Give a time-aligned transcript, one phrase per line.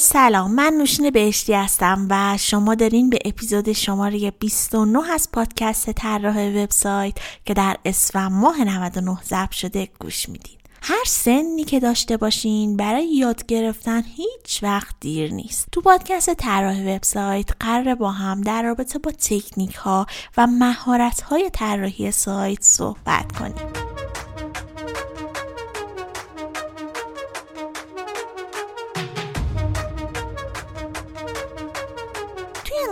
[0.00, 6.48] سلام من نوشین بهشتی هستم و شما دارین به اپیزود شماره 29 از پادکست طراح
[6.48, 10.56] وبسایت که در اسفند ماه 99 ضبط شده گوش میدین.
[10.82, 15.68] هر سنی که داشته باشین برای یاد گرفتن هیچ وقت دیر نیست.
[15.72, 21.50] تو پادکست طراح وبسایت قرار با هم در رابطه با تکنیک ها و مهارت های
[21.52, 23.87] طراحی سایت صحبت کنیم.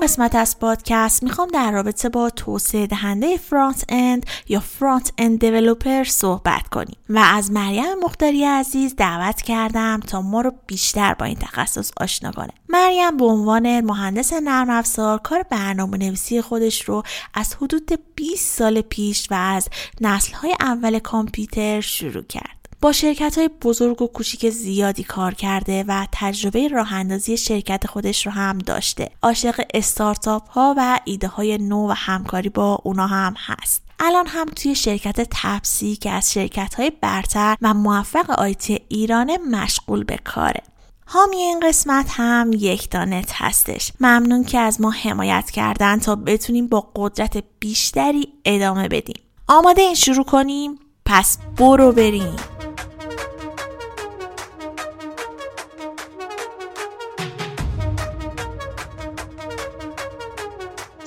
[0.02, 6.04] قسمت از پادکست می‌خوام در رابطه با توسعه دهنده front end یا front end developer
[6.04, 11.36] صحبت کنیم و از مریم مختاری عزیز دعوت کردم تا ما رو بیشتر با این
[11.36, 12.50] تخصص آشنا کنه.
[12.68, 17.02] مریم به عنوان مهندس نرم افزار کار برنامه نویسی خودش رو
[17.34, 19.68] از حدود 20 سال پیش و از
[20.00, 22.65] نسل های اول کامپیوتر شروع کرد.
[22.86, 28.26] با شرکت های بزرگ و کوچیک زیادی کار کرده و تجربه راه اندازی شرکت خودش
[28.26, 29.10] رو هم داشته.
[29.22, 33.82] عاشق استارتاپ ها و ایده های نو و همکاری با اونا هم هست.
[34.00, 40.04] الان هم توی شرکت تپسی که از شرکت های برتر و موفق IT ایرانه مشغول
[40.04, 40.62] به کاره.
[41.06, 46.66] حامی این قسمت هم یک دانت هستش ممنون که از ما حمایت کردن تا بتونیم
[46.66, 52.36] با قدرت بیشتری ادامه بدیم آماده این شروع کنیم پس برو بریم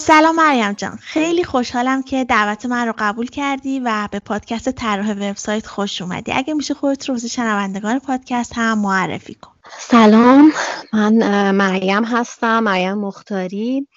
[0.10, 0.96] سلام مریم جان.
[0.96, 6.32] خیلی خوشحالم که دعوت من رو قبول کردی و به پادکست طراح وبسایت خوش اومدی.
[6.32, 9.52] اگه میشه خودت رو شنوندگان پادکست هم معرفی کن.
[9.80, 10.52] سلام.
[10.94, 13.88] من مریم هستم مریم مختاری.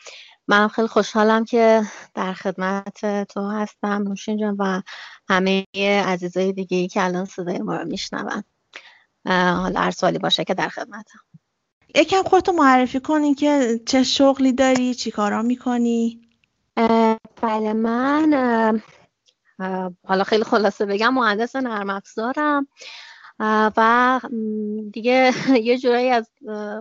[0.49, 1.83] من خیلی خوشحالم که
[2.15, 4.83] در خدمت تو هستم نوشین جان و
[5.29, 5.67] همه
[6.07, 8.43] عزیزای دیگه ای که الان صدای ما رو میشنون.
[9.27, 11.19] حالا هر سوالی باشه که در خدمتم.
[11.95, 16.21] یکم خودتو معرفی کنی که چه شغلی داری چی کارا می‌کنی.
[17.43, 18.83] بله من
[20.05, 22.67] حالا خیلی خلاصه بگم مهندس نرم افزارم.
[23.77, 24.21] و
[24.93, 25.33] دیگه
[25.69, 26.31] یه جورایی از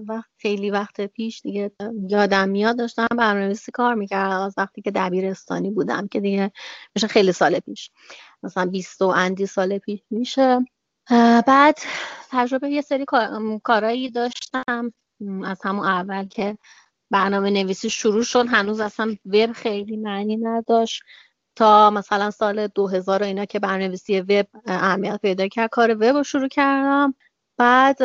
[0.07, 1.71] وقت خیلی وقت پیش دیگه
[2.09, 4.39] یادم میاد داشتم برنامه‌نویسی کار می‌کردم.
[4.41, 6.51] از وقتی که دبیرستانی بودم که دیگه
[6.95, 7.91] میشه خیلی سال پیش.
[8.43, 10.65] مثلا 20 و اندی سال پیش میشه.
[11.47, 11.77] بعد
[12.31, 13.05] تجربه یه سری
[13.63, 14.93] کارایی داشتم.
[15.45, 16.57] از همون اول که
[17.11, 21.03] برنامه نویسی شروع شد هنوز اصلا وب خیلی معنی نداشت.
[21.55, 26.47] تا مثلا سال 2000 اینا که برنامه‌نویسی وب اهمیت پیدا کرد کار وب رو شروع
[26.47, 27.13] کردم.
[27.57, 28.01] بعد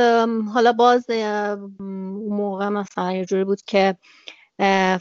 [0.55, 1.11] حالا باز
[2.31, 3.97] موقع مثلا یه جوری بود که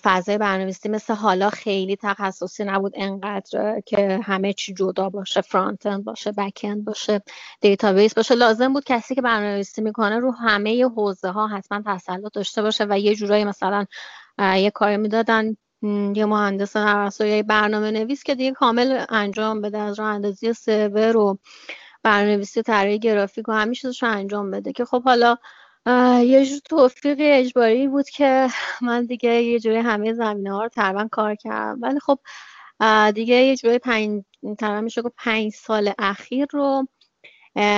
[0.03, 6.03] فضای برنامه‌نویسی مثل حالا خیلی تخصصی نبود انقدر که همه چی جدا باشه front end
[6.03, 7.21] باشه back end باشه
[7.61, 8.35] database باشه.
[8.35, 12.99] لازم بود کسی که برنامه‌نویسی می‌کنه رو همه حوزه ها حتما تسلط داشته باشه و
[12.99, 13.85] یه جورایی مثلا
[14.39, 15.57] یه کاری می‌دادن
[16.15, 21.17] یه مهندس نرم یا برنامه نویس که دیگه کامل انجام بده از راه اندازی سرور
[21.17, 21.39] و
[22.03, 25.37] برنامه‌نویسی طراحی گرافیک و همیشه رو انجام بده که خب حالا
[26.21, 28.47] یه جور توفیق اجباری بود که
[28.81, 31.79] من دیگه یه جوری همه زمینه ها رو تقریبا کار کردم.
[31.81, 32.19] ولی خب
[33.11, 34.23] دیگه یه جوری پنج
[34.59, 36.87] تقریبا میشه پنج سال اخیر رو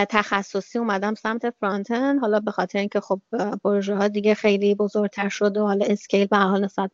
[0.09, 2.19] تخصصی اومدم سمت فرانتن.
[2.19, 3.21] حالا به خاطر اینکه خب
[3.63, 6.91] پروژه ها دیگه خیلی بزرگتر شده و حالا اسکیل به حال نسبت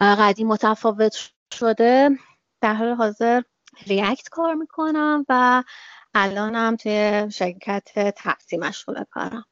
[0.00, 1.16] قدیم متفاوت
[1.54, 2.10] شده
[2.60, 3.42] در حال حاضر
[3.86, 5.62] ریاکت کار می‌کنم و
[6.14, 9.44] الانم توی شرکت تپسی مشغول کارم.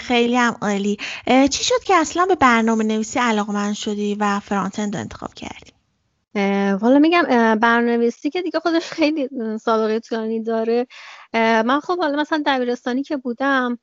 [0.00, 0.96] خیلی هم عالی.
[1.26, 5.72] چی شد که اصلا به برنامه نویسی علاقه من شدی و فرانتند انتخاب کردی؟
[6.80, 7.22] والا میگم
[7.60, 9.28] برنامه نویسی که دیگه خودش خیلی
[9.62, 10.86] سابقه طولانی داره.
[11.34, 13.78] من خب حالا مثلا دبیرستانی که بودم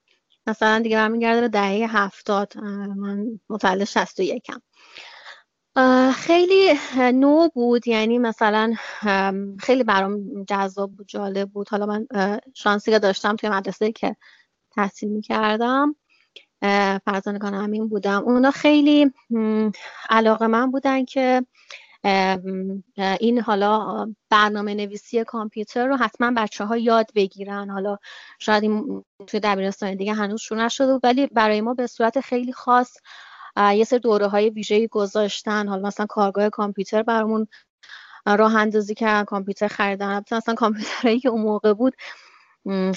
[0.48, 4.62] مثلا دیگه برمیگرده به دهه هفتاد من متولد شست و یکم.
[6.12, 8.74] خیلی نو بود یعنی مثلا
[9.60, 11.70] خیلی برام جذاب بود جالب بود.
[11.70, 12.08] حالا من
[12.54, 14.16] شانسی که داشتم توی مدرسه که
[14.76, 15.96] تحصیل می‌کردم.
[17.06, 18.24] فرزانگان همین بودم.
[18.24, 19.12] اونا خیلی
[20.10, 21.46] علاقه من بودن که
[23.20, 27.70] این حالا برنامه نویسی کامپیوتر رو حتما بچه ها یاد بگیرن.
[27.70, 27.98] حالا
[28.40, 32.98] شاید این توی دبیرستان دیگه هنوز شروع نشده ولی برای ما به صورت خیلی خاص
[33.58, 35.68] یه سر دوره های ویژه‌ای گذاشتن.
[35.68, 37.48] حالا مثلا کارگاه کامپیوتر برامون
[38.26, 40.24] راه اندازی کردن کامپیوتر خریدن.
[40.32, 41.94] مثلا کامپیوترهایی که اون موقع بود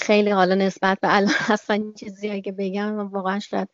[0.01, 3.69] خیلی حالا نسبت به الان اصلا چیزی که بگم واقعا شاید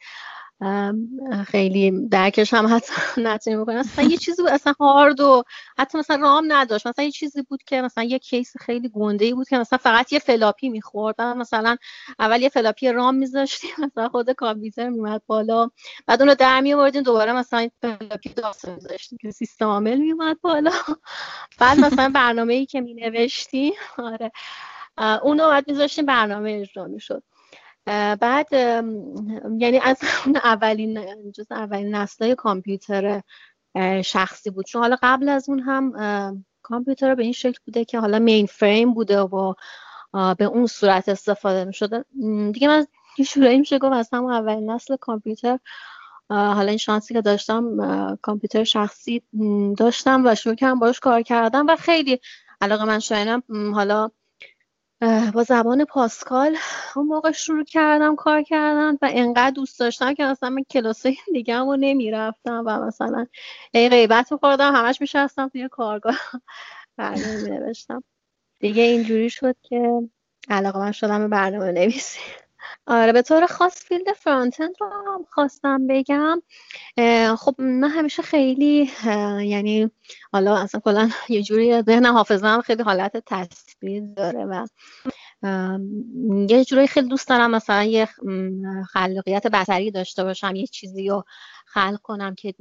[1.48, 5.44] خیلی درکش هم حتی نتونی بکنم اصلا یه چیزی بود اصلا هارد و
[5.78, 6.88] حتی مثلا رام نداشت.
[6.88, 10.20] مثلا یه چیزی بود که مثلا یه کیس خیلی گنده بود که مثلا فقط یه
[10.20, 11.22] فلاپی می‌خورد.
[11.22, 11.78] مثلا
[12.20, 15.70] اول یه فلاپی ROM میذاشتیم مثلا خود کامپیوتر میومد بالا.
[16.08, 20.72] بعد اون رو در میوردیم دوباره مثلا فلاپی DOS میذاشتیم که سیستم عامل میومد بالا.
[21.60, 24.32] بعد مثلا برنامه ای که مینوشتیم آره.
[24.98, 27.24] اون رو بعد میذاشتیم برنامه اجرا می‌شد.
[28.20, 28.54] بعد
[29.60, 33.22] یعنی از اون اولین جز اولین نسلای کامپیوتر
[34.06, 34.66] شخصی بود.
[34.66, 39.20] چون حالا قبل از اون هم کامپیوتر به این شکل بوده که حالا mainframe بوده
[39.20, 39.54] و
[40.14, 42.06] به اون صورت استفاده می شده
[42.52, 42.88] دیگه من
[43.26, 45.60] شورایی میشه گفت از همون اولین نسل کامپیوتر
[46.30, 47.78] حالا این شانسی که داشتم
[48.22, 49.24] کامپیوتر شخصی
[49.78, 52.20] داشتم و شروع کردم باش کار کردم و خیلی
[52.62, 53.44] علاقه من شاینم
[53.74, 54.12] حالا
[55.34, 56.58] با زبان پاسکال
[56.96, 61.58] اون موقع شروع کردم کار کردن و انقدر دوست داشتم که مثلا من کلاسای دیگه
[61.58, 63.26] رو نمی‌رفتم و مثلا
[63.74, 66.20] ای غیبت خوردم همش میشستم توی کارگاه.
[66.98, 68.04] برنامه نوشتم
[68.60, 70.10] دیگه اینجوری شد که
[70.50, 72.20] علاقه من شدم به برنامه نویسی
[72.88, 76.42] آره به طور خاص فیلد فرانتند رو هم خواستم بگم.
[77.38, 78.92] خب من همیشه خیلی
[79.44, 79.92] یعنی
[80.34, 84.68] حالا اصلا کلا یه جوری ذهن حافظم خیلی حالت تصویر داره و
[86.50, 88.10] یه جوری خیلی دوست دارم مثلا یه
[88.94, 91.24] خلاقیت بصری داشته باشم یه چیزی رو
[91.66, 92.54] خلق کنم که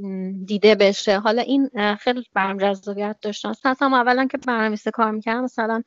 [0.44, 1.18] دیده بشه.
[1.18, 1.70] حالا این
[2.00, 5.82] خیلی برام جذابیت داشتم اصلا اولا که برنامه‌نویسی کار می‌کردم مثلا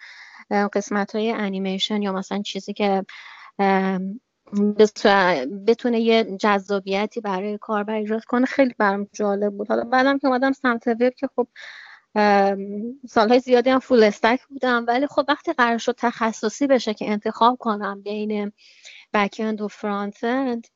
[0.73, 3.05] قسمت های انیمیشن یا مثلا چیزی که
[5.67, 8.45] بتونه یه جذابیتی برای کاربر ایجاد کنه.
[8.45, 9.67] خیلی برام جالب بود.
[9.67, 11.47] حالا بعدم که اومدم سمت وب که خب
[13.07, 14.85] سالهای زیادی هم فول استک بودم.
[14.87, 18.51] ولی خب وقتی قرار شد تخصصی بشه که انتخاب کنم بین
[19.13, 20.67] بکند و فرانت اند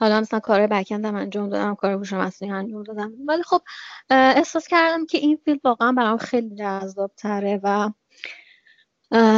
[0.00, 3.12] حالا مثلا کار backend هم انجام دادم کار هوش مصنوعی انجام دادم.
[3.26, 3.62] ولی خب
[4.10, 7.90] احساس کردم که این field واقعا برام خیلی جذاب تره و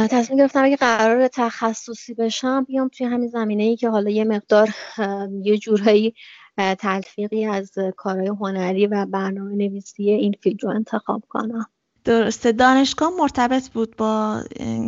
[0.09, 4.69] تصمیم گرفتم اگه قرار تخصصی بشم بیام توی همین زمینه ای که حالا یه مقدار
[5.43, 6.13] یه جورایی
[6.79, 11.65] تلفیقی از کارهای هنری و برنامه نویسی این field رو انتخاب کنم.
[12.03, 12.51] درسته.
[12.51, 14.43] دانشگاه مرتبط بود با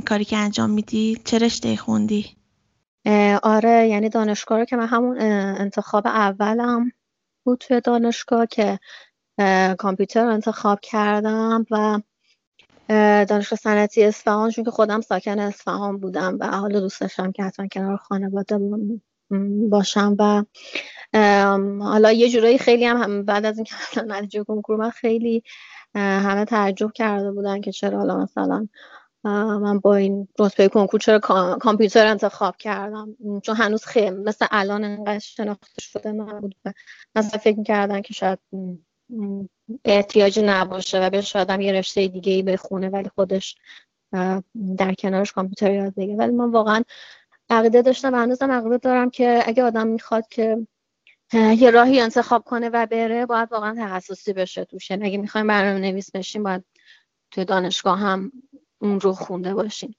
[0.05, 2.37] کاری که انجام میدی؟ چه رشته خوندی؟
[3.43, 5.21] آره یعنی دانشگاه رو که من همون
[5.59, 6.91] انتخاب اولم
[7.43, 8.79] بود توی دانشگاه که
[9.77, 11.99] کامپیوتر انتخاب کردم و
[13.25, 17.67] دانشگاه صنعتی اصفهان چون که خودم ساکن اصفهان بودم و حالا دوست داشتم که حتما
[17.67, 18.59] کنار خانواده
[19.69, 20.43] باشم و
[21.83, 23.73] حالا یه جورایی خیلی هم, بعد از اینکه
[24.07, 25.43] نتیجه کنکور من خیلی
[25.95, 28.67] همه تعجب کرده بودن که چرا حالا مثلا
[29.23, 31.19] من با این رتبه کنکور چرا
[31.59, 36.55] کامپیوتر انتخاب کردم؟ چون هنوز خیلی مثل الان انقدر شناخته شده نبود
[37.15, 38.39] مثلا فکر می‌کردن که شاید
[39.85, 43.55] احتیاجی نباشه و بهش آدم یه رشته دیگه ای بخونه ولی خودش
[44.77, 46.15] در کنارش کامپیوتر یاد بگیره.
[46.15, 46.83] ولی من واقعا
[47.49, 50.67] عقیده داشتم و هنوزم عقیده دارم که اگه آدم می‌خواد که
[51.33, 54.91] یه راهی انتخاب کنه و بره باید واقعا تخصصی بشه توش.
[54.91, 56.63] یعنی اگه می‌خوایم برنامه نویس بشیم باید
[57.31, 58.31] توی دانشگاه هم
[58.81, 59.95] اون رو خونده باشیم.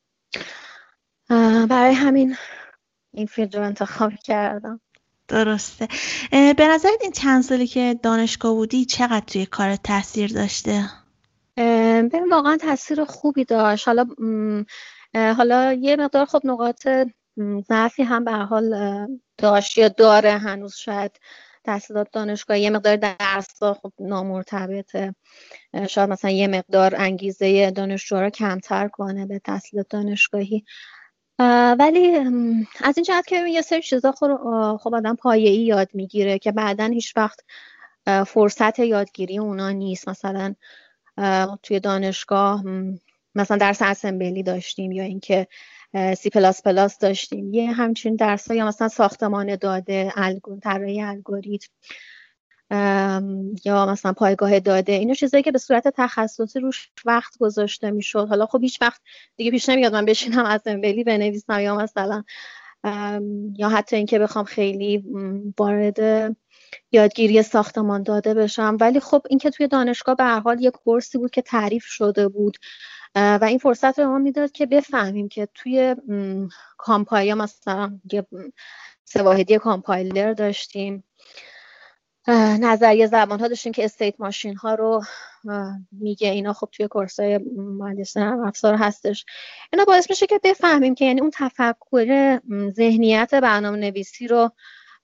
[1.69, 2.37] برای همین
[3.15, 4.81] این فیلد رو انتخاب کردم.
[5.29, 5.89] درسته.
[6.31, 10.85] به نظرت این چند سالی که دانشگاه بودی چقدر توی کار تاثیر داشته؟
[11.57, 13.89] ببین واقعا تاثیر خوبی داشت.
[13.89, 14.07] حالا
[15.15, 16.89] حالا یه مقدار خب نقاط
[17.69, 18.75] ضعفی هم به حال
[19.39, 21.21] داشت یا داره هنوز شاید
[21.65, 25.15] تحصیلات دانشگاه یه مقدار درس خب نامرتبطه.
[25.89, 30.65] شاید مثلا یه مقدار انگیزه دانشجو رو کمتر کنه به تحصیلات دانشگاهی.
[31.79, 32.17] ولی
[32.81, 37.17] از این جهت که یه سری چیزا خب آدم پایه‌ای یاد می‌گیره که بعدا هیچ
[37.17, 37.41] وقت
[38.27, 40.09] فرصت یادگیری اونا نیست.
[40.09, 40.55] مثلا
[41.63, 42.65] توی دانشگاه
[43.35, 45.47] مثلا درس اسمبلی داشتیم یا اینکه
[46.19, 47.55] سی پلاس پلاس داشتیم.
[47.55, 50.13] یه همچین درس یا مثلا ساختمان داده
[50.63, 51.69] طراحی الگوریتم.
[53.65, 58.27] یا مثلا پایگاه داده اینا چیزایی که به صورت تخصصی روش وقت گذاشته می‌شد.
[58.29, 59.01] حالا خب هیچ وقت
[59.37, 62.25] دیگه پیش نمیاد من بشینم از امبلی بنویسم یا مثلا
[63.59, 65.05] یا حتی اینکه بخوام خیلی
[65.59, 65.99] وارد
[66.93, 68.77] یادگیری ساختمان داده بشم.
[68.81, 72.57] ولی خب اینکه توی دانشگاه به هر حال یک کورسی بود که تعریف شده بود
[73.15, 75.97] و این فرصت به ما می‌داد که بفهمیم که توی
[76.79, 78.27] کامپایل مثلا یه
[79.05, 81.05] سواهدی کامپایلر داشتیم.
[82.61, 85.03] نظریه زبان ها داشتیم که state machine ها رو
[85.93, 89.25] میگه اینا خب توی course های مهندسی افزار هستش.
[89.73, 94.51] اینا باعث میشه که بفهمیم که یعنی اون تفکر ذهنیت برنامه نویسی رو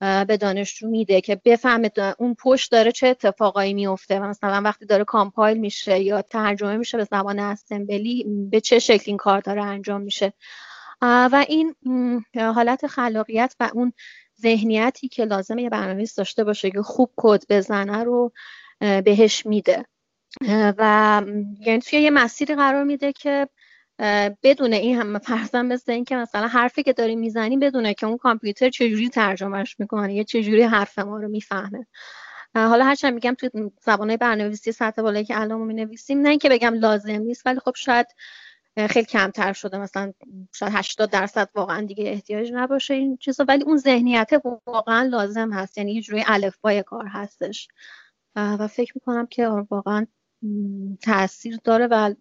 [0.01, 4.21] به دانشجو میده که بفهمه اون پشت داره چه اتفاقایی میفته.
[4.21, 9.05] و مثلا وقتی داره compile میشه یا ترجمه میشه به زبان Assembly به چه شکل
[9.07, 10.33] این کار داره انجام میشه.
[11.03, 11.75] و این
[12.35, 13.93] حالت خلاقیت و اون
[14.41, 18.33] ذهنیتی که لازمه یه برنامه‌نویس داشته باشه که خوب کد بزنه رو
[18.81, 19.85] بهش میده.
[20.79, 21.23] و
[21.61, 23.49] یعنی توی یه مسیری قرار میده که
[24.43, 28.17] بدون این هم فرضاً مثل این که مثلا حرفی که داری می‌زنی بدونه که اون
[28.17, 31.87] کامپیوتر چجوری ترجمهش می‌کنه یا چجوری حرف ما رو می‌فهمه.
[32.55, 33.51] حالا هرچند میگم توی
[33.83, 37.73] زبانه برنامه‌نویسی سطح بالایی که الان می نویسیم نه اینکه بگم لازم نیست ولی خب
[37.77, 38.07] شاید
[38.87, 39.79] خیلی کمتر شده.
[39.79, 40.13] مثلا
[40.55, 43.45] شاید 80 درصد واقعا دیگه احتیاج نباشه این چیزا.
[43.49, 44.31] ولی اون ذهنیت
[44.67, 45.79] واقعا لازم هست.
[45.79, 47.69] یعنی یه جوری الفبای کار هستش.
[48.37, 50.07] و فکر می‌کنم که واقعا
[51.03, 52.15] تاثیر داره و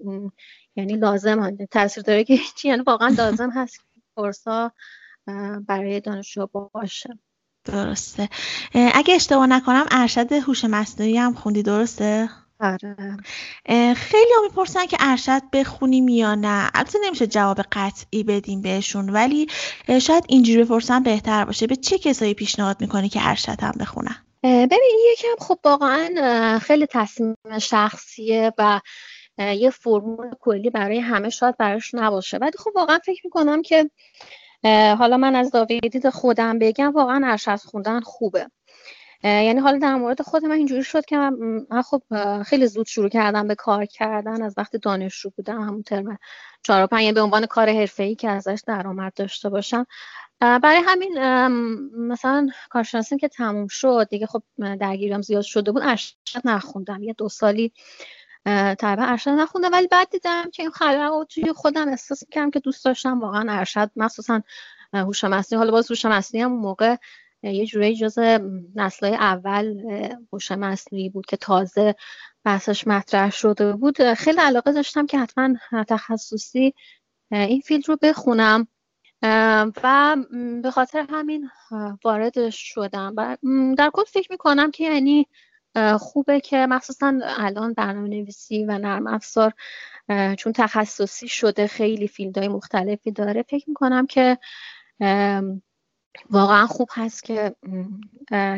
[0.75, 1.57] یعنی لازم هست.
[1.71, 3.79] تاثیر داره که چی یعنی واقعا لازم هست
[4.15, 4.71] کورسا
[5.67, 7.19] برای دانشجو باشه.
[7.65, 8.29] درسته.
[8.73, 13.17] اگه اشتباه نکنم ارشد هوش مصنوعی هم خوندی درسته؟ آره.
[13.93, 16.69] خیلی ها می‌پرسن که ارشد بخونیم یا نه.
[16.73, 19.47] البته نمیشه جواب قطعی بدیم بهشون ولی
[20.01, 21.67] شاید اینجوری بپرسن بهتر باشه.
[21.67, 27.35] به چه کسایی پیشنهاد می‌کنی که ارشد هم بخونن؟ ببین یکم خب واقعا خیلی تصمیم
[27.61, 28.81] شخصیه و
[29.37, 32.37] یه فرمول کلی برای همه شاید براش نباشه.
[32.37, 33.89] ولی خب واقعا فکر می‌کنم که
[34.99, 38.47] حالا من از دید خودم بگم واقعا ارشد خوندن خوبه.
[39.23, 42.01] یعنی حالا در مورد خود من اینجوری شد که من خب
[42.43, 46.17] خیلی زود شروع کردم به کار کردن از وقتی دانشجو بودم همون ترم
[46.63, 49.85] چهار و یعنی به عنوان کار ای که ازش درآمد داشته باشم.
[50.39, 51.19] برای همین
[51.97, 54.43] مثلا کارشناسی که تموم شد دیگه خب
[54.79, 57.03] درگیرم زیاد شده بود ارشد نخوندم.
[57.03, 57.73] یه دو سالی
[58.79, 62.85] طبعا ارشد نخوندم ولی بعد دیدم که این خلق توی خودم احساس کردم که دوست
[62.85, 64.41] داشتم واقعا ارشد مخصوصا
[64.93, 66.95] هوش مصنوعی حالا باز هوش مصنوعی هم موقع
[67.43, 68.19] یه جورایی جز
[68.75, 69.81] نسلهای اول
[70.33, 71.95] هوش مصنوعی بود که تازه
[72.43, 74.13] بحثش مطرح شده بود.
[74.13, 75.55] خیلی علاقه داشتم که حتما
[75.87, 76.73] تخصصی
[77.31, 78.67] این فیلد رو بخونم.
[79.83, 80.17] و
[80.63, 81.49] به خاطر همین
[82.03, 83.13] وارد شدم.
[83.17, 83.37] و
[83.77, 85.27] در کل فکر می‌کنم که یعنی
[85.99, 89.53] خوبه که مخصوصا الان برنامه نویسی و نرم افزار
[90.37, 93.43] چون تخصصی شده خیلی فیلدهای مختلفی داره.
[93.43, 94.37] فکر می‌کنم که
[96.29, 97.55] واقعا خوب هست که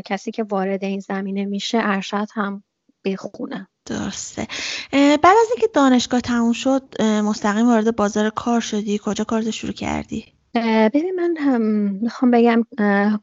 [0.05, 2.63] کسی که وارد این زمینه میشه ارشد هم
[3.05, 3.67] بخونه.
[3.85, 4.47] درسته.
[4.91, 8.99] بعد از اینکه دانشگاه تموم شد مستقیم وارد بازار کار شدی.
[9.03, 10.25] کجا کار شروع کردی؟
[10.93, 11.61] ببین من هم
[12.01, 12.63] می‌خوام بگم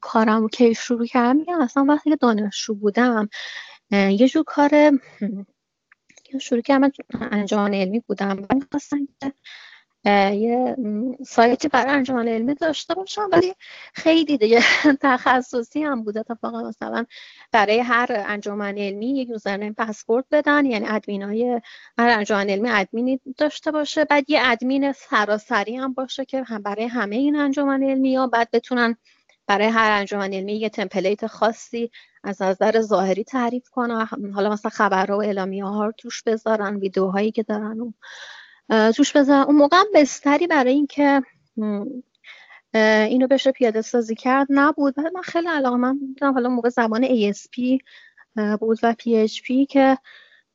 [0.01, 3.29] کارم که شروع کردم؟ میگم اصلا وقتی که دانشجو بودم
[3.91, 4.71] یه جور کار
[6.41, 6.91] شروع کردم.
[7.13, 8.47] انجام علمی بودم.
[8.51, 9.33] من خواستم که
[10.11, 10.77] یه
[11.27, 13.55] سایتی برای انجمن علمی داشته باشم ولی
[13.95, 14.61] خیلی دیگه
[15.03, 17.07] تخصصی هم بود اتفاقا مثلا
[17.53, 21.61] برای هر انجمن علمی یک یوزرنیم پسورد بدن یعنی ادمین های
[21.99, 24.05] هر انجمن علمی ادمینی داشته باشه.
[24.05, 28.27] بعد یه ادمین سراسری هم باشه که هم برای همه این انجمن علمی ها.
[28.27, 28.97] بعد بتونن
[29.47, 31.91] برای هر انجمن علمی یه تمپلیت خاصی
[32.25, 34.09] از نظر ظاهری تعریف کنن.
[34.35, 37.95] حالا مثلا خبرها و اعلامیه ها رو توش بذارن ویدیوهایی که دارن
[38.69, 39.41] توش بزن.
[39.41, 41.23] اون موقع بستری برای اینکه
[43.09, 44.99] اینو بشه پیاده سازی کرد نبود.
[44.99, 46.33] ولی من خیلی علاقه من بودم.
[46.33, 47.79] حالا موقع زمان ASP
[48.61, 49.99] بود و PHP که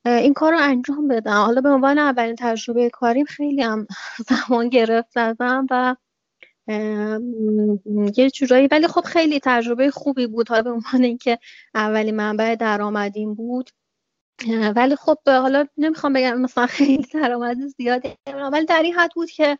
[0.05, 1.31] این کار رو انجام بدم.
[1.31, 3.87] حالا به عنوان اولین تجربه کاریم خیلی هم
[4.29, 5.95] زمان گرفت زدم و
[8.17, 8.67] یه جورایی.
[8.71, 10.49] ولی خب خیلی تجربه خوبی بود.
[10.49, 11.39] حالا به عنوان اینکه
[11.75, 13.69] اولین منبع درآمدیم بود.
[14.75, 18.17] ولی خب حالا نمی‌خوام بگم مثلا خیلی درآمد زیادی
[18.51, 19.57] ولی در این حد بود که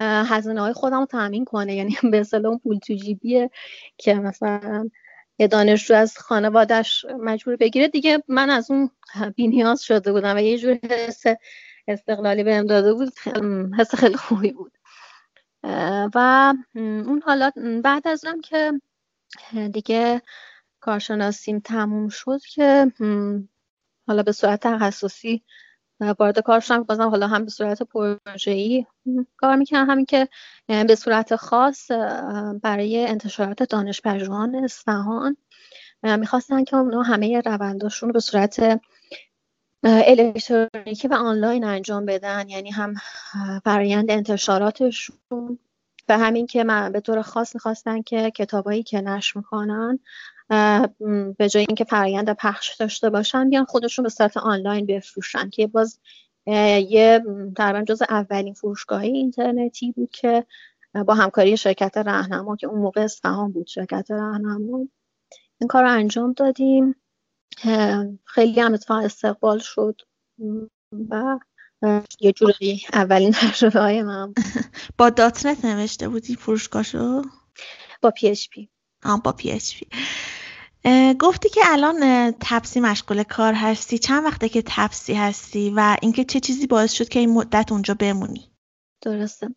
[0.00, 1.74] هزینه های خودم رو تامین کنه.
[1.74, 3.50] یعنی به اصطلاح اون پول تو جیبیه
[3.96, 4.90] که مثلا
[5.38, 7.88] یه دانشجو از خانوادش مجبور بگیره.
[7.88, 8.90] دیگه من از اون
[9.36, 11.22] بینیاز شده بودم و یه جور حس
[11.88, 13.12] استقلالی بهم داده بود.
[13.78, 14.72] حس خیلی خوبی بود.
[16.14, 17.50] و اون حالا
[17.84, 18.72] بعد از اونم که
[19.72, 20.22] دیگه
[20.80, 22.92] کارشناسیم تموم شد که
[24.06, 25.42] حالا به صورت تخصصی
[26.18, 28.86] وارد کار شدم بازم حالا هم به صورت پروژه‌ای.
[29.36, 30.28] کار می‌کنم همین که
[30.66, 31.90] به صورت خاص
[32.62, 35.36] برای انتشارات دانش پژوهان اصفهان
[36.02, 38.80] می‌خواستن که اونا همه رونداشون رو به صورت
[39.84, 42.48] الکترونیکی و آنلاین انجام بدن.
[42.48, 42.94] یعنی هم
[43.64, 45.58] فرایند انتشاراتشون.
[46.08, 49.98] و همین که من به طور خاص می‌خواستن که کتابایی که نشر می‌کنن
[51.38, 56.00] به جای اینکه فرایند پخش داشته باشن بیان خودشون به صورت آنلاین بفروشن که باز
[56.46, 57.22] یه
[57.56, 60.46] تقریبا جز اولین فروشگاه اینترنتی بود که
[61.06, 64.88] با همکاری شرکت رهنما که اون موقع اصفهان بود شرکت رهنما
[65.58, 66.94] این کار رو انجام دادیم.
[68.24, 70.00] خیلی هم اتفاق استقبال شد.
[71.10, 71.38] و
[72.20, 74.34] یه جوری اولین تجربه های من
[74.98, 77.22] با .NET نوشته بودی فروشگاهشو؟
[78.02, 78.68] با PHP.
[79.24, 79.86] با PHP.
[81.20, 83.98] گفتی که الان تپسی مشغول کار هستی.
[83.98, 87.94] چند وقته که تپسی هستی و اینکه چه چیزی باعث شد که این مدت اونجا
[87.94, 88.50] بمونی؟
[89.00, 89.48] درسته.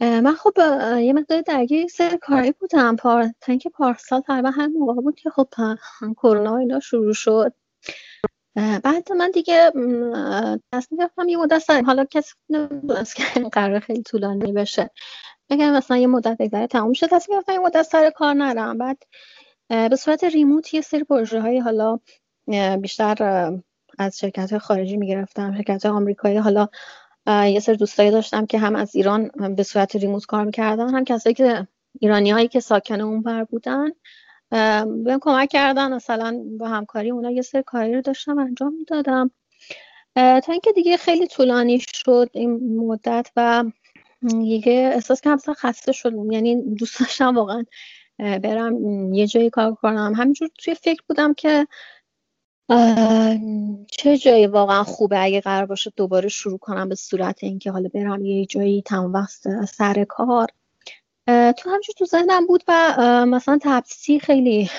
[0.00, 0.52] من خب
[1.00, 2.96] یه مقدار درگیر سر کاری بودم.
[2.96, 3.24] پار...
[3.40, 5.48] تا اینکه پارسال تقریبا هم موقع بود که خب
[6.16, 7.52] کرونا اینا شروع شد.
[8.54, 9.72] بعد من دیگه
[10.72, 11.82] تصمیم گرفتم یه مدت سر.
[11.82, 14.90] حالا کسی نمی‌دونست که قرار خیلی طولانی بشه.
[15.50, 17.06] اگر مثلا یه مدت بگذره تموم شد.
[17.06, 18.78] تصمیم گرفتم یه مدت سر کار نرم.
[18.78, 19.02] بعد
[19.68, 21.98] به صورت ریموت یه سری پروژه های حالا
[22.80, 23.52] بیشتر
[23.98, 26.36] از شرکت خارجی می‌گرفتم شرکت آمریکایی.
[26.36, 26.68] حالا
[27.26, 31.34] یه سری دوستایی داشتم که هم از ایران به صورت ریموت کار می‌کردن هم کسایی
[31.34, 31.66] که
[32.00, 33.90] ایرانی هایی که ساکن اون بر بودن
[35.04, 35.92] بهم کمک کردن.
[35.92, 39.30] مثلا با همکاری اونا یه سری کاری رو داشتم انجام می‌دادم.
[40.16, 43.64] تا اینکه دیگه خیلی طولانی شد این مدت و
[44.28, 46.32] دیگه احساس کردم خسته شدم.
[46.32, 47.64] یعنی دوست داشتم واقعا
[48.18, 50.12] برم یه جایی کار کنم.
[50.16, 51.66] همینجور توی فکر بودم که
[53.90, 58.24] چه جایی واقعا خوبه اگه قرار باشه دوباره شروع کنم به صورت اینکه حالا برم
[58.24, 60.48] یه جایی تمام وقت سر کار.
[61.26, 62.94] تو همچون تو ذهنم بود و
[63.26, 64.70] مثلا تپسی خیلی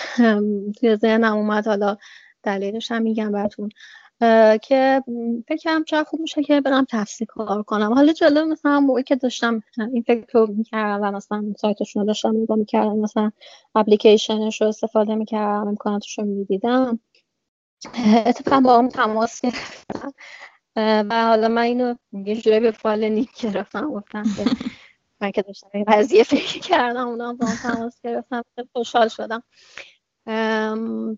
[0.78, 1.68] توی ذهنم اومد.
[1.68, 1.98] حالا
[2.44, 3.70] دلیلش هم میگم براتون.
[4.62, 5.04] که
[5.48, 7.94] فکرم چقدر خوب میشه که برم تفسی کار کنم.
[7.94, 12.38] حالا جالب مثلا موقعی که داشتم این فکر رو می‌کردم و مثلا سایتشون رو داشتم
[12.38, 13.32] نگاه می‌کردم مثلا
[13.76, 17.00] اپلیکیشنش رو استفاده می‌کردم امکاناتش رو می‌دیدم.
[18.26, 20.14] اتفاقا با هم تماس گرفتم.
[20.76, 24.46] و حالا من اینو یه جوری به فال نیک گرفتم گفتم که
[25.22, 29.44] من که داشتم این قضیه فکر کردم اونا با هم تماس گرفتم خوشحال شدم.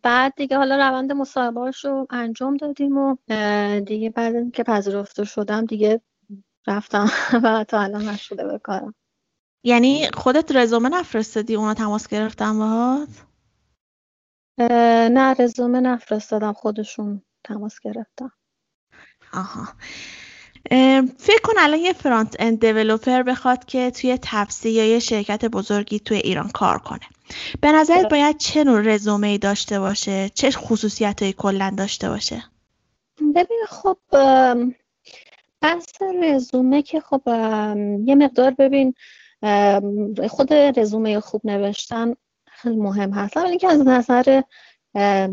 [0.04, 3.16] بعد دیگه حالا روند مصاحبهاش رو انجام دادیم و
[3.80, 6.02] دیگه بعد که پذیرفته شدم دیگه
[6.68, 7.10] رفتم
[7.44, 8.96] و تا الان مشغوله به کارم.
[9.64, 13.10] یعنی خودت رزومه نفرستادی اونا تماس گرفتم باهات؟
[15.12, 18.32] نه رزومه نفرستادم خودشون تماس گرفتم
[19.34, 19.68] آها.
[21.18, 26.00] فکر کن الان یه فرانت اند دیولوپر بخواد که توی تپسی یا یه شرکت بزرگی
[26.00, 27.06] توی ایران کار کنه.
[27.62, 32.44] به نظرت باید چه نوع رزومه ای داشته باشه؟ چه خصوصیت های کلن داشته باشه؟
[33.36, 33.98] ببین خب
[35.62, 37.22] بحث رزومه که خب
[38.06, 38.94] یه مقدار ببین
[40.30, 42.14] خود رزومه خوب نوشتن
[42.46, 43.38] خیلی مهم هست.
[43.38, 44.42] ولی اینکه از نظر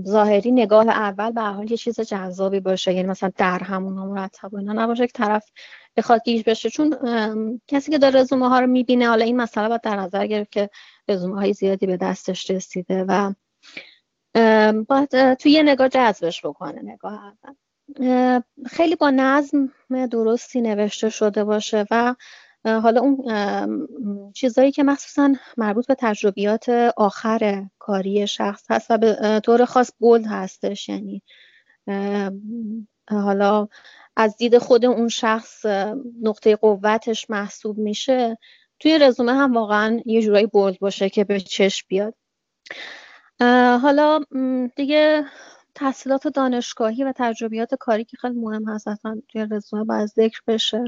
[0.06, 2.94] ظاهری نگاه اول به حال یه چیز جذابی باشه.
[2.94, 5.50] یعنی مثلا در همون مرتب و اینا نباشه که طرف
[5.96, 6.70] بخواد گیج بشه.
[6.70, 6.96] چون
[7.66, 10.70] کسی که داره رزومه ها رو می‌بینه حالا این مسئله باید در نظر گرفت که
[11.08, 13.32] رزومه های زیادی به دستش رسیده و
[14.88, 17.54] باید توی یه نگاه جذبش بکنه نگاه اول.
[18.66, 19.72] خیلی با نظم
[20.10, 22.14] درستی نوشته شده باشه و
[22.64, 29.64] حالا اون چیزایی که مخصوصا مربوط به تجربیات آخر کاری شخص هست و به طور
[29.64, 31.22] خاص بولد هستش یعنی
[33.10, 33.68] حالا
[34.16, 35.66] از دید خود اون شخص
[36.22, 38.38] نقطه قوتش محسوب میشه.
[38.80, 42.14] توی رزومه هم واقعا یه جورایی بولد باشه که به چشم بیاد.
[43.82, 44.20] حالا
[44.76, 45.24] دیگه
[45.74, 50.84] تحصیلات دانشگاهی و تجربیات کاری که خیلی مهم هست اصلا توی رزومه باید ذکر بشه.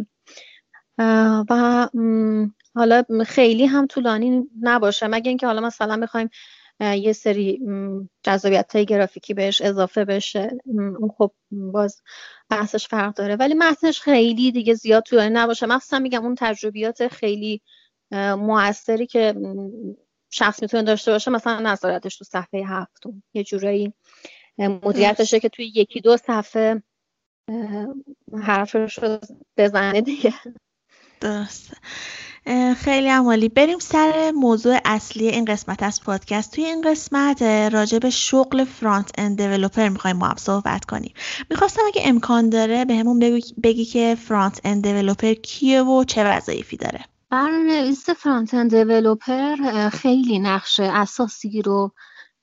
[1.50, 1.88] و
[2.74, 5.06] حالا خیلی هم طولانی نباشه.
[5.06, 6.30] مگه اینکه حالا مثلا بخوایم
[6.80, 7.60] یه سری
[8.22, 10.50] جذابیت های گرافیکی بهش اضافه بشه.
[10.66, 12.02] اون خب باز
[12.48, 13.36] بحثش فرق داره.
[13.36, 15.66] ولی متنش خیلی دیگه زیاد طولانی نباشه.
[15.66, 17.62] مخصوصا میگم اون تجربیات خیلی
[18.12, 19.34] موثری که
[20.30, 23.22] شخص می‌تونه داشته باشه مثلا نظارتش تو صفحه هفتم.
[23.34, 23.92] یه جورایی
[24.58, 26.82] مدیریت داشته که توی یکی دو صفحه
[28.42, 29.18] حرفش رو
[29.56, 30.34] بزنه دیگه.
[31.20, 31.76] درسته.
[32.76, 33.48] خیلی عمالی.
[33.48, 36.54] بریم سر موضوع اصلی این قسمت از پادکست.
[36.54, 41.14] توی این قسمت راجع به شغل فرانت اند دیولوپر می‌خوایم هم صحبت کنیم.
[41.50, 46.24] می‌خواستم اگه امکان داره به همون بگی, بگی که فرانت اند دیولوپر کیه و چه
[46.24, 47.04] وظایفی داره.
[47.30, 51.92] برنامه‌نویس فرانت اند دیولوپر خیلی نقش اساسی رو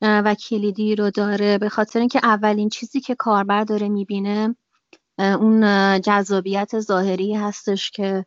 [0.02, 4.56] و کلیدی رو داره به خاطر اینکه اولین چیزی که کاربر داره می‌بینه
[5.20, 5.62] اون
[6.02, 8.26] جذابیت ظاهری هستش که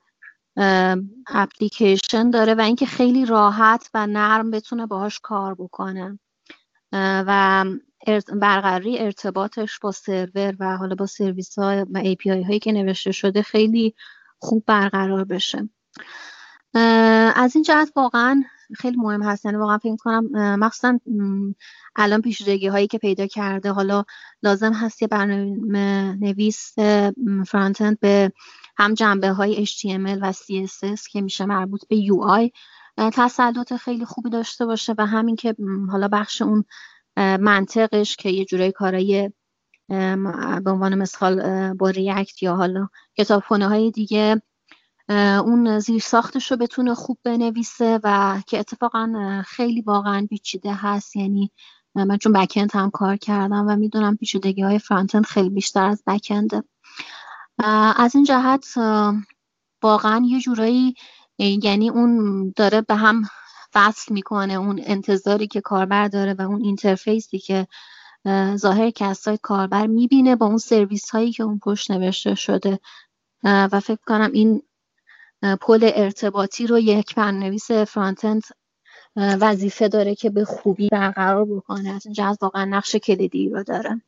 [1.26, 6.18] اپلیکیشن داره و اینکه خیلی راحت و نرم بتونه باهاش کار بکنه.
[6.92, 7.64] و
[8.40, 13.42] برقراری ارتباطش با سرور و حالا با سرویس ها و API هایی که نوشته شده
[13.42, 13.94] خیلی
[14.38, 15.68] خوب برقرار بشه.
[16.74, 19.44] از این جهت واقعا خیلی مهم هست.
[19.44, 20.98] یعنی واقعا فکر کنم مخصوصا
[21.96, 24.04] الان پیشرگی هایی که پیدا کرده حالا
[24.42, 26.74] لازم هست یه برنامه نویس
[27.46, 28.32] فرانتند به
[28.76, 32.50] هم جنبه های HTML و CSS که میشه مربوط به UI
[33.12, 35.56] تسلط خیلی خوبی داشته باشه و همین که
[35.90, 36.64] حالا بخش اون
[37.16, 39.30] منطقش که یه جورای کارای
[40.64, 44.42] به عنوان مثال با ریاکت یا حالا کتابخونه های دیگه
[45.10, 51.16] اون زیر ساختش رو بتونه خوب بنویسه و که اتفاقا خیلی واقعا پیچیده هست.
[51.16, 51.50] یعنی
[51.94, 56.62] من چون بکند هم کار کردم و می‌دونم پیچیدگی های فرانتند خیلی بیشتر از بکنده
[57.96, 58.74] از این جهت
[59.82, 60.94] واقعا یه جورایی
[61.38, 63.22] یعنی اون داره به هم
[63.74, 67.66] وصل می‌کنه اون انتظاری که کاربر داره و اون اینترفیسی که
[68.56, 72.80] ظاهر که از سایت کاربر می‌بینه با اون سرویس هایی که اون پشت نوشته شده.
[73.44, 74.62] و فکر کنم این
[75.60, 78.42] پل ارتباطی رو یک برنامه‌نویس فرانتند
[79.16, 81.90] وظیفه داره که به خوبی برقرار بکنه.
[81.90, 84.02] از اینجا از واقعا نقش کلیدی رو داره.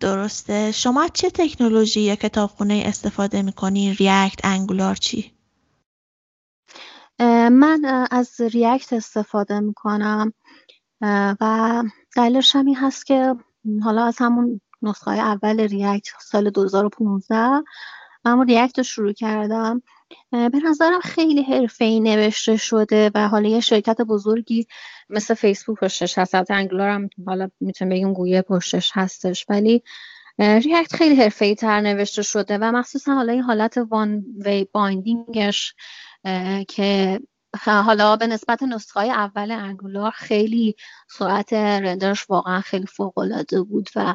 [0.00, 0.72] درسته.
[0.72, 5.32] شما چه تکنولوژی یا کتابخونه استفاده می‌کنی؟ ریاکت انگولار چی؟
[7.50, 10.32] من از ریاکت استفاده می‌کنم.
[11.40, 11.82] و
[12.16, 13.34] دلیلش هم این هست که
[13.82, 17.62] حالا از همون نسخه اول ریاکت سال 2015
[18.24, 19.82] من ریاکت رو شروع کردم.
[20.32, 24.66] به نظرم خیلی حرفه‌ای نوشته شده و حالا یه شرکت بزرگی
[25.08, 26.34] مثل فیسبوک پشتش هست.
[26.34, 29.82] البته هم حالا می‌تونیم بگیم گویه پشتش هستش ولی
[30.38, 35.74] ریاکت خیلی حرفه‌ای تر نوشته شده و مخصوصا حالا این حالت وان وی بایندینگش
[36.68, 37.20] که
[37.64, 40.76] حالا به نسبت نسخه های اول انگولار خیلی
[41.08, 44.14] سرعت رندرش واقعا خیلی فوق العاده بود و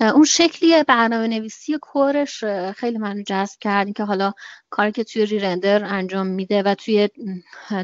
[0.00, 2.44] اون شکلی برنامه نویسی کورش
[2.76, 3.92] خیلی منو جذب کرد.
[3.92, 4.32] که حالا
[4.70, 7.08] کاری که توی ری رندر انجام میده و توی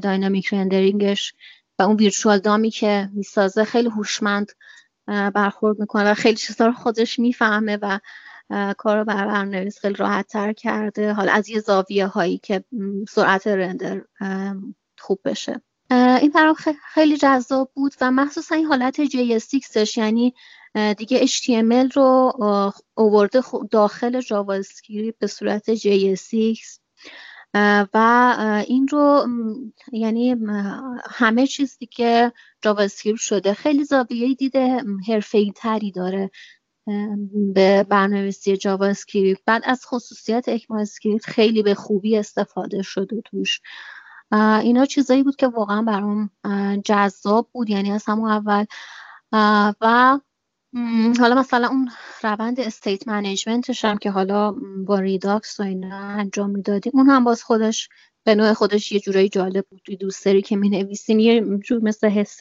[0.03, 1.35] داینامیک رندرینگش
[1.79, 4.53] و اون ویرچوال دامی که می‌سازه خیلی هوشمند
[5.07, 7.99] برخورد می‌کنه و خیلی چیزا رو خودش می‌فهمه و
[8.79, 11.13] کار رو بر برنامه‌نویس خیلی راحت تر کرده.
[11.13, 12.65] حالا از یه زاویه هایی که
[13.09, 14.03] سرعت render
[14.99, 15.61] خوب بشه.
[15.91, 16.55] این برام
[16.95, 20.35] خیلی جذاب بود و مخصوصا این حالت JSX یعنی
[20.99, 22.33] دیگه HTML رو
[22.95, 24.61] اوورده داخل Java
[25.19, 26.79] به صورت JSX
[27.95, 28.37] و
[28.69, 29.27] این رو
[29.93, 30.37] یعنی
[31.11, 33.55] همه چیز دیگه Java شده.
[33.55, 36.31] خیلی زاویه دید حرفه‌ای تری داره
[37.55, 43.61] به برنامه‌نویسی JavaScript بعد از خصوصیت ECMAScript خیلی به خوبی استفاده شده توش.
[44.35, 46.31] اینا چیزایی بود که واقعا برام
[46.85, 48.65] جذاب بود یعنی از همون اول.
[49.81, 50.19] و
[51.21, 51.91] حالا مثلا اون
[52.23, 54.55] روند state management ش هم که حالا
[54.87, 57.89] با Redux و اینا انجام می‌دادیم اون هم باز خودش
[58.25, 59.81] به نوع خودش یه جورایی جالب بود.
[59.85, 62.39] توی store ی که می نویسیم یه جور مثل حس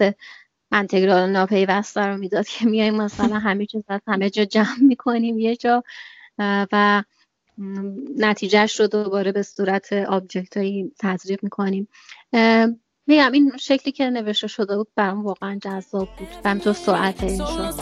[0.71, 5.55] انتگرال ناپیوسته رو می‌داد که میایم مثلا همه چیز از همه جا جمع می‌کنیم یه
[5.55, 5.83] جا.
[6.39, 7.03] و
[8.17, 11.87] نتیجهش رو دوباره به صورت آبجکت هایی تزریق می‌کنیم.
[13.07, 16.27] میگم این شکلی که نوشته شده بود برام واقعا جذاب بود.
[16.67, 17.73] و ساعت این شد.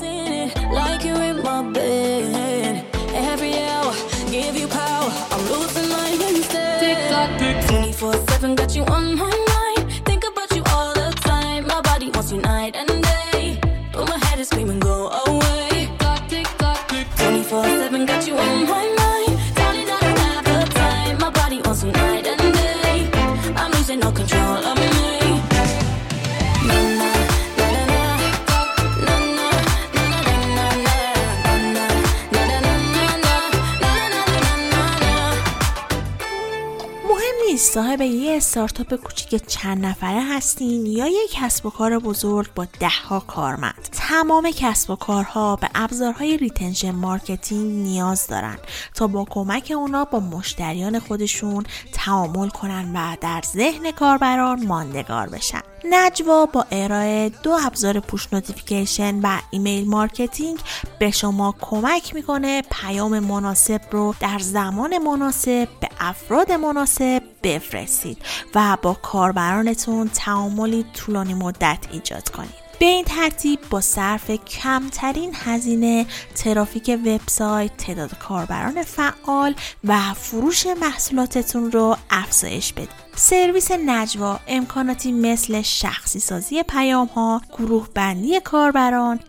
[37.74, 43.20] صاحب یه استارتاپ کوچیک چند نفره هستین یا یک کسب و کار بزرگ با دهها
[43.20, 43.90] کارمند.
[43.92, 48.58] تمام کسب و کارها به ابزارهای retention marketing نیاز دارن
[48.96, 55.71] تا با کمک اونا با مشتریان خودشون تعامل کنن و در ذهن کاربران ماندگار بشن.
[55.90, 60.60] نجوا با ارائه دو ابزار push notification و email marketing
[61.00, 68.18] به شما کمک می‌کنه پیام مناسب رو در زمان مناسب به افراد مناسب بفرستید
[68.56, 72.61] و با کاربرانتون تعاملی طولانی مدت ایجاد کنید.
[72.82, 81.72] به این ترتیب با صرف کمترین هزینه ترافیک وبسایت تعداد کاربران فعال و فروش محصولاتتون
[81.72, 89.20] رو افزایش بدید سرویس نجوا امکاناتی مثل شخصی سازی پیام ها گروه بندی کاربران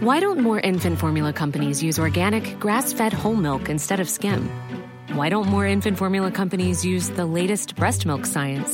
[0.00, 4.40] Why don't more infant formula companies use organic, grass-fed whole milk instead of skim?
[5.18, 8.72] Why don't more infant formula companies use the latest breast milk science?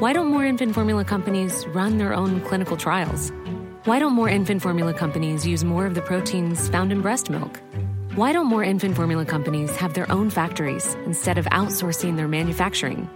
[0.00, 3.30] Why don't more infant formula companies run their own clinical trials?
[3.84, 7.60] Why don't more infant formula companies use more of the proteins found in breast milk?
[8.14, 13.10] Why don't more infant formula companies have their own factories instead of outsourcing their manufacturing?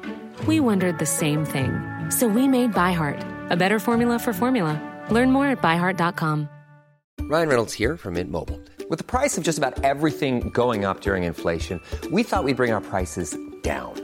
[0.46, 1.72] We wondered the same thing.
[2.10, 4.76] So we made ByHeart, a better formula for formula.
[5.10, 6.50] Learn more at byheart.com.
[7.20, 8.60] Ryan Reynolds here from Mint Mobile.
[8.90, 12.72] With the price of just about everything going up during inflation, we thought we'd bring
[12.72, 14.03] our prices down.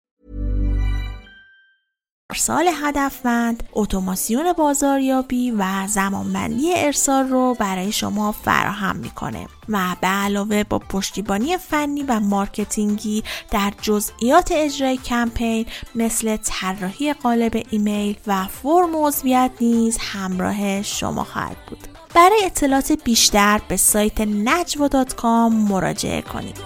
[2.31, 10.63] ارسال هدفمند، اتوماسیون بازاریابی و زمانبندی ارسال رو برای شما فراهم می‌کنه و به علاوه
[10.63, 15.65] با پشتیبانی فنی و marketing ی در جزئیات اجرای کمپین
[15.95, 21.87] مثل طراحی قالب ایمیل و فرم عضویت نیز همراه شما خواهد بود.
[22.15, 26.57] برای اطلاعات بیشتر به سایت نجوا.com مراجعه کنید.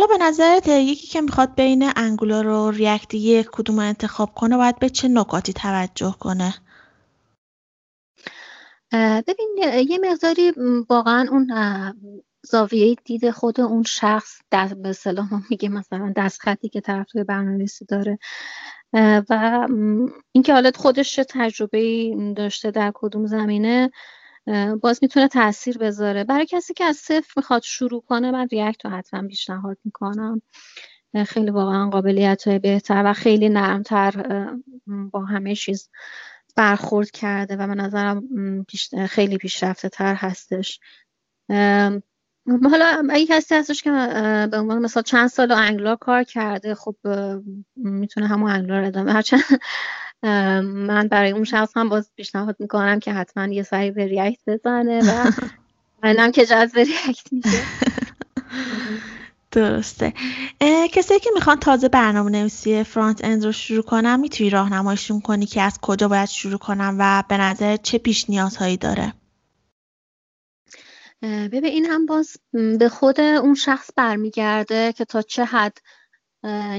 [0.00, 4.78] حالا به نظرت یکی که می‌خواد بین انگولار و ریاکت یک کدوم انتخاب کنه باید
[4.78, 6.54] به چه نکاتی توجه کنه؟
[9.26, 9.48] ببین
[9.88, 10.52] یه مقداری
[10.88, 11.52] واقعا اون
[12.42, 17.24] زاویه دید خود اون شخص دست به ما میگه مثلا دست خطی که طرف توی
[17.24, 18.18] برنامه‌نویسی داره
[19.30, 19.66] و
[20.32, 23.90] اینکه حالت خودش چه تجربه داشته در کدوم زمینه
[24.82, 26.24] باز می‌تونه تاثیر بذاره.
[26.24, 30.42] برای کسی که از صفر می‌خواد شروع کنه من ریاکت رو حتما پیشنهاد می‌کنم.
[31.26, 34.10] خیلی واقعا قابلیت های بهتر و خیلی نرمتر
[35.10, 35.90] با همه چیز
[36.56, 38.22] برخورد کرده و به نظرم
[39.08, 40.80] خیلی پیشرفته تر هستش
[42.70, 43.90] حالا اگه کسی هستش که
[44.50, 46.96] به عنوان مثلا چند سال انگلار کار کرده خب
[47.76, 49.40] می‌تونه همون انگلار ادامه هرچند
[50.22, 55.00] من برای اون شخص هم باز پیشنهاد می‌کنم که حتما یه سری به ریاکت بزنه
[55.02, 55.30] و
[56.02, 57.62] منم که جذب ریاکت میشه.
[59.50, 60.12] درسته.
[60.92, 65.62] کسی که می‌خوان تازه برنامه نویسی فرانت اند رو شروع کنم می‌تونی راهنماییشون کنی که
[65.62, 69.12] از کجا باید شروع کنم و به نظر چه پیش نیازهایی داره
[71.22, 72.36] ببین این هم باز
[72.78, 75.78] به خود اون شخص برمیگرده که تا چه حد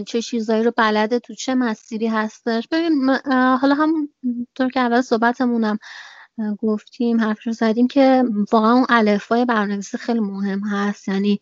[0.08, 4.10] چه چیزایی رو بلده تو چه مسیری هستش؟ ببین حالا هم
[4.56, 5.78] طور که اول صحبتمونم
[6.60, 11.08] گفتیم حرف رو زدیم که واقعا اون الفبای برنامه‌نویسی خیلی مهم هست.
[11.08, 11.42] یعنی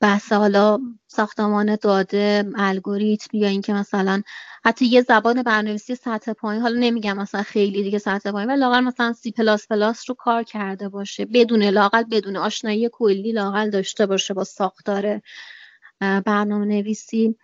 [0.00, 4.22] بحث حالا ساختمان داده الگوریتم یا اینکه مثلا
[4.64, 8.80] حتی یه زبان برنامه‌نویسی سطح پایین حالا نمیگم مثلا خیلی دیگه سطح پایین ولی لاقل
[8.80, 11.24] مثلا سی پلاس پلاس رو کار کرده باشه.
[11.24, 15.20] بدون لاقل بدون آشنایی کلی لاقل داشته باشه با ساختار
[16.00, 17.36] برنامه نویسی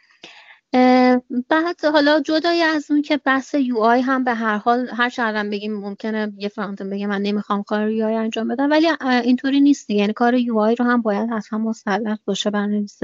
[1.50, 5.72] بعد حالا جدای از اون که بحث UI هم به هر حال هر چقدر بگیم
[5.74, 8.88] ممکنه یه front بگه من نمی‌خوام کار UI انجام بدم ولی
[9.24, 13.00] اینطوری نیست یعنی کار UI رو هم باید حتما مسلط باشه برنامه‌نویس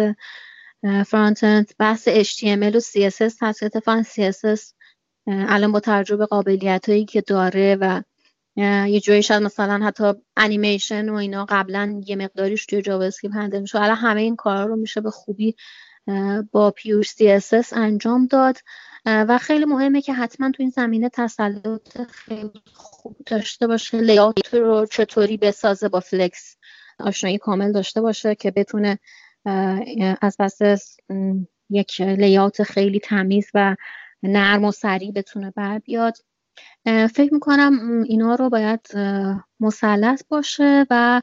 [1.07, 3.63] front-end بحث HTML و CSS هست.
[3.63, 4.73] اتفاقا CSS
[5.27, 8.03] الان با ترجمه قابلیت هایی که داره و
[8.87, 13.61] یه جوری شاید مثلا حتی انیمیشن و اینا قبلا یه مقداریش توی جاوا اسکریپت handle
[13.61, 13.81] میشه.
[13.81, 15.57] الان همه این کارا رو میشه به خوبی
[16.53, 18.59] با pure CSS انجام داد.
[19.07, 24.01] و خیلی مهمه که حتما تو این زمینه تسلط خیلی خوب داشته باشه.
[24.01, 26.57] layout رو چطوری بسازه با flex
[26.99, 28.99] آشنایی کامل داشته باشه که بتونه
[30.23, 30.59] از پس
[31.71, 33.77] یک layout خیلی تمیز و
[34.23, 36.17] نرم و سریع بتونه بر بیاد.
[36.85, 38.89] فکر می‌کنم اینا رو باید
[39.61, 41.23] مسلط باشه و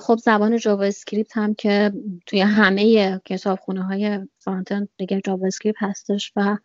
[0.00, 1.92] خب زبان جاوا اسکریپت هم که
[2.26, 6.56] توی همه کتابخونه های front-end دیگه جاوا اسکریپت هستش و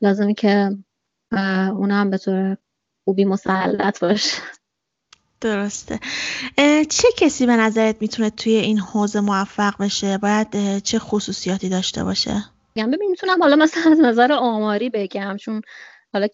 [0.00, 0.76] لازمه که
[1.76, 2.56] اونا هم به طور
[3.04, 4.42] خوبی مسلط باشه.
[5.40, 6.00] درسته.
[6.88, 12.44] چه کسی به نظرت می‌تونه توی این حوزه موفق بشه؟ باید چه خصوصیاتی داشته باشه؟
[12.76, 15.62] ببین می‌تونم حالا مثلا از نظر آماری بگم چون
[16.12, 16.28] حالا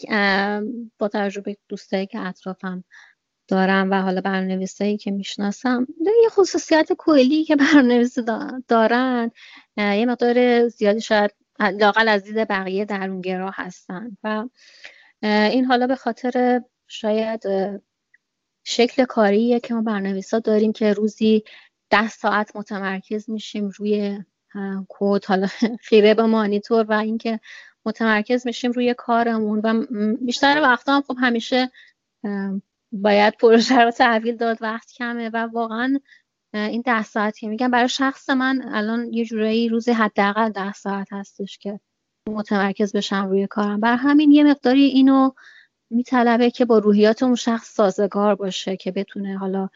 [0.99, 2.85] با تجربه دوستایی که اطرافم
[3.51, 5.87] دارم و حالا برنامه‌نویسایی که می‌شناسم
[6.23, 8.19] یه خصوصیت کلی که برنامه‌نویس
[8.69, 9.31] دارن
[9.77, 14.49] یه مقدار زیادی شاید لاقل از دید بقیه درونگرا هستن و
[15.23, 17.43] این حالا به خاطر شاید
[18.65, 21.45] شکل کاریه که ما برنامه‌نویسا داریم که روزی
[21.91, 24.19] ده ساعت متمرکز میشیم روی
[24.89, 25.47] کد حالا
[25.89, 27.41] خیره به مانیتور و اینکه
[27.85, 29.87] متمرکز میشیم روی کارمون و
[30.21, 31.71] بیشتر وقتا هم خب همیشه
[32.93, 35.99] باید پروژه رو تحویل داد وقت کمه و واقعا
[36.55, 41.09] این ده ساعت که میگم برای شخص من الان یه جورایی روزی حداقل ده ساعت
[41.13, 41.81] هستش که
[42.29, 43.81] متمرکز بشم روی کارم.
[43.81, 45.31] بر همین یه مقداری اینو
[45.91, 49.69] میطلبه که با روحیات اون شخص سازگار باشه که بتونه حالا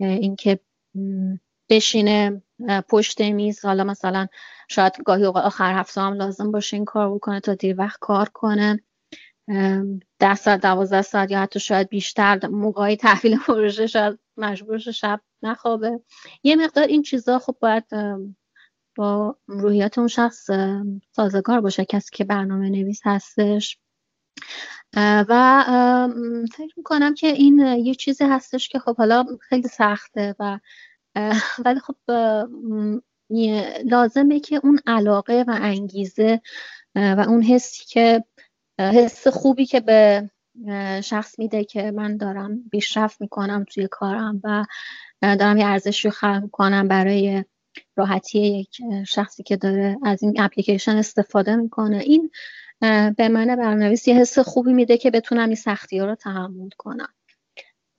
[0.00, 0.60] اینکه
[1.68, 2.42] بشینه
[2.88, 3.64] پشت میز.
[3.64, 4.26] حالا مثلا
[4.68, 8.80] شاید گاهی آخر هفته هم لازم باشه این کار بکنه تا دیر وقت کار کنه.
[10.18, 16.00] ده ساعت دوازده ساعت یا حتی شاید بیشتر موقعی تحویل پروژه شاید مجبورش شب نخوابه.
[16.42, 17.84] یه مقدار این چیزا خب باید
[18.96, 20.50] با روحیات اون شخص
[21.16, 23.78] سازگار باشه کسی که برنامه نویس هستش.
[24.96, 26.08] و
[26.52, 30.58] فکر می‌کنم که این یه چیزی هستش که خب حالا خیلی سخته و
[31.64, 31.96] ولی خب
[33.84, 36.40] لازمه که اون علاقه و انگیزه
[36.94, 38.24] و اون حسی که
[38.80, 40.30] حس خوبی که به
[41.04, 44.64] شخص میده که من دارم پیشرفت می‌کنم توی کارم و
[45.22, 47.44] دارم یه ارزشی رو خلق کنم برای
[47.96, 48.76] راحتی یک
[49.08, 51.98] شخصی که داره از این اپلیکیشن استفاده می‌کنه.
[51.98, 52.30] این
[53.16, 57.08] به من برنامه‌نویس یه حس خوبی میده که بتونم این سختی ها رو تحمل کنم.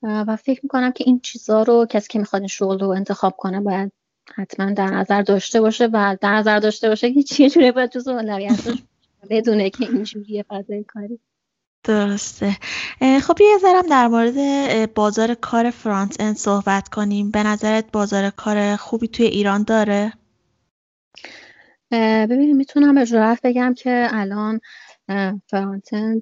[0.04, 3.62] و فکر می‌کنم که این چیزها رو کسی که می‌خواد این شغل رو انتخاب کنه
[3.62, 3.92] باید
[4.36, 8.08] حتما در نظر داشته باشه و در نظر داشته باشه که چیه جوری باید جز
[8.08, 8.84] اولویتش
[9.30, 11.20] بدونه که اینجوریه فضای کاری.
[11.84, 12.58] درسته.
[13.22, 17.32] خب یه ذرم در مورد بازار کار فرانت اند صحبت کنیم.
[17.32, 20.14] به نظرت بازار کار خوبی توی ایران داره؟
[21.92, 24.60] ببینید می‌تونم به جرات بگم که الان
[25.48, 26.22] فرانت اند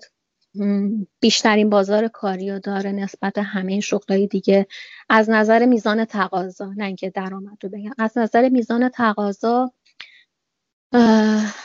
[1.20, 4.68] بیشترین بازار کاری رو داره نسبت همه شغلای دیگه.
[5.10, 9.72] از نظر میزان تقاضا نه اینکه درآمد رو بگم از نظر میزان تقاضا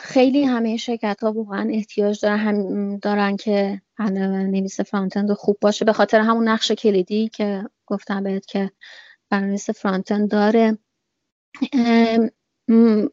[0.01, 5.93] خیلی همه شرکت ها واقعا احتیاج دارن, هم دارن که نویس فرانتند خوب باشه به
[5.93, 8.71] خاطر همون نقش کلیدی که گفتم بهت که
[9.29, 10.77] برنامه‌نویس front-end داره.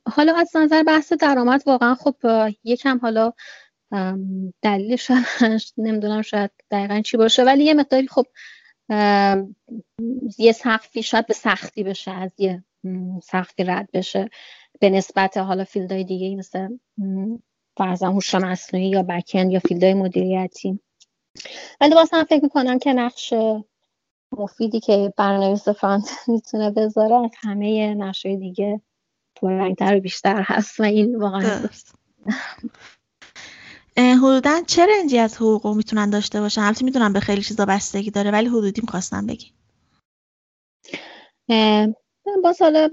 [0.07, 2.15] حالا از نظر بحث درآمد واقعا خب
[2.65, 3.33] یکم حالا
[4.63, 5.11] دلیلش
[5.79, 8.27] نمی‌دونم شاید دقیقا چی باشه ولی یه مقداری خب
[10.39, 12.65] یه سختی شاید به سختی بشه از یه
[13.23, 14.31] سختی رد بشه.
[14.83, 16.69] به نسبت حالا field های دیگه مثل
[17.77, 20.81] فرضاً هوش مصنوعی یا back-end یا field های مدیریتی.
[21.81, 23.35] ولی واسه هم فکر می‌کنم که نقش
[24.39, 28.81] مفیدی که برنامه‌نویس فرانت می‌تونه بذاره از همه نقشهای دیگه
[29.37, 31.69] پررنگتر و بیشتر هست و این واقعا
[33.97, 38.31] حدودا چه رنجی از حقوق می‌تونن داشته باشن؟ البته می‌دونم به خیلی چیزا بستگی داره
[38.31, 39.53] ولی حدودی می‌خواستم بگی.
[42.43, 42.89] باز حالا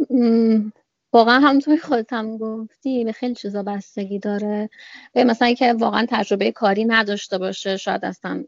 [1.14, 4.70] واقعا همونطوری خودت هم گفتی به خیلی چیزا بستگی داره.
[5.14, 8.44] به مثلا که واقعا تجربه کاری نداشته باشه شاید اصلا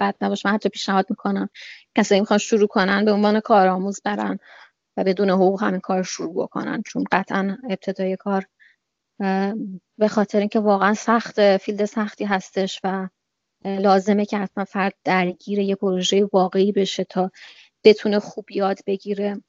[0.00, 0.48] بد نباشه.
[0.48, 1.48] من حتی پیشنهاد می‌کنم
[1.94, 4.38] کسایی می‌خوان شروع کنن به عنوان کارآموز برن
[4.96, 6.82] و بدون حقوق همین کار شروع بکنن.
[6.86, 8.46] چون قطعا ابتدای کار
[9.98, 13.08] به خاطر اینکه واقعا سخت فیلد سختی هستش و
[13.64, 17.30] لازمه که حتما فرد درگیر یه پروژه واقعی بشه تا
[17.84, 19.42] بتونه خوب یاد بگیره.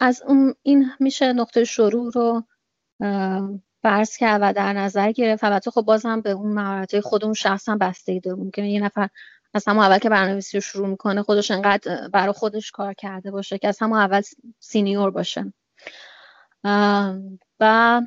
[0.00, 2.44] از اون این میشه نقطه شروع رو
[3.82, 5.44] فرض کرد و در نظر گرفت.
[5.44, 9.08] البته خب بازم به اون مهارت خود اون شخص هم بستگی داره ممکنه یه نفر
[9.54, 13.58] از همون اول که برنامه‌نویسی رو شروع می‌کنه خودش انقدر برای خودش کار کرده باشه
[13.58, 14.22] که از همون اول
[14.60, 15.52] سینیور باشه.
[17.60, 18.00] و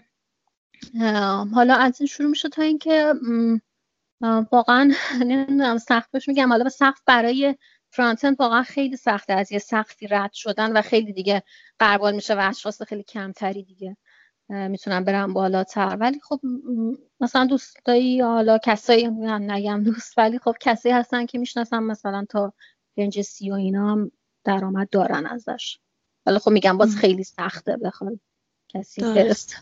[1.53, 3.13] حالا از این شروع میشه تا اینکه
[4.51, 4.91] واقعا
[5.27, 6.49] نمی‌دونم سختش میگم.
[6.49, 7.55] حالا سخت برای
[7.89, 11.43] front-end واقعا خیلی سخته از یه سختی رد شدن و خیلی دیگه
[11.79, 13.97] غربال میشه و اشخاص خیلی کمتری دیگه
[14.49, 15.97] می‌تونن برن بالاتر.
[15.99, 16.41] ولی خب
[17.19, 22.53] مثلا دوستایی حالا کسایی نگم دوست ولی خب کسی هستن که می‌شناسن مثلا تا
[22.97, 24.11] range سی و اینا هم
[24.43, 25.79] درآمد دارن ازش.
[26.25, 28.19] ولی خب میگم باز خیلی سخته بخواد
[28.69, 29.55] کسی برسه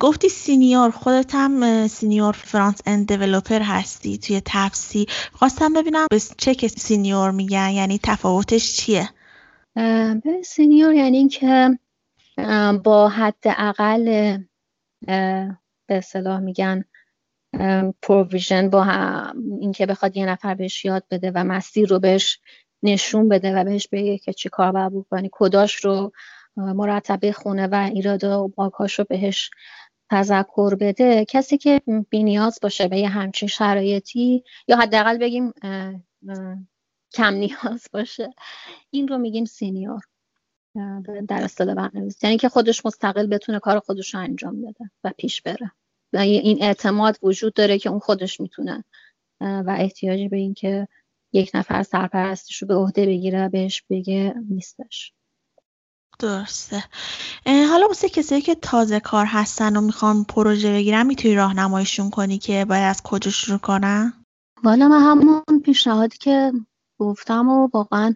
[0.00, 5.06] گفتی senior خودت هم senior front-end developer هستی توی تپسی.
[5.32, 9.08] خواستم ببینم به چه کسی senior میگن یعنی تفاوتش چیه؟
[10.24, 11.78] به senior یعنی اینکه
[12.84, 14.38] با حد اقل
[15.86, 16.84] به اصطلاح میگن
[18.02, 18.86] supervision با
[19.60, 22.40] اینکه بخواد یه نفر بهش یاد بده و مسیر رو بهش
[22.82, 25.28] نشون بده و بهش بگه که چی کار باید بکنی.
[25.32, 26.12] کدهاش رو
[26.56, 29.50] مرتب بخونه و ایراداش و باگاش رو بهش
[30.10, 35.52] تذکر بده کسی که بینیاز باشه به یه همچین شرایطی یا حداقل بگیم
[37.14, 38.30] کم نیاز باشه.
[38.90, 40.00] این رو میگیم سینیور.
[41.28, 45.42] در اصطلاح برنامه‌نویسی یعنی که خودش مستقل بتونه کار خودش رو انجام بده و پیش
[45.42, 45.72] بره.
[46.12, 48.84] و این اعتماد وجود داره که اون خودش می‌تونه
[49.40, 50.88] و احتیاجی به این که
[51.32, 55.13] یک نفر سرپرستش رو به عهده بگیره بهش بگه نیستش.
[56.18, 56.84] درسته.
[57.46, 62.64] حالا واسه کسایی که تازه کار هستن و می‌خوان پروژه بگیرن می‌تونی راهنماییشون کنی که
[62.64, 64.12] باید از کجا شروع کنن؟
[64.64, 66.52] والا من همون پیشنهادی که
[66.98, 68.14] گفتم و واقعا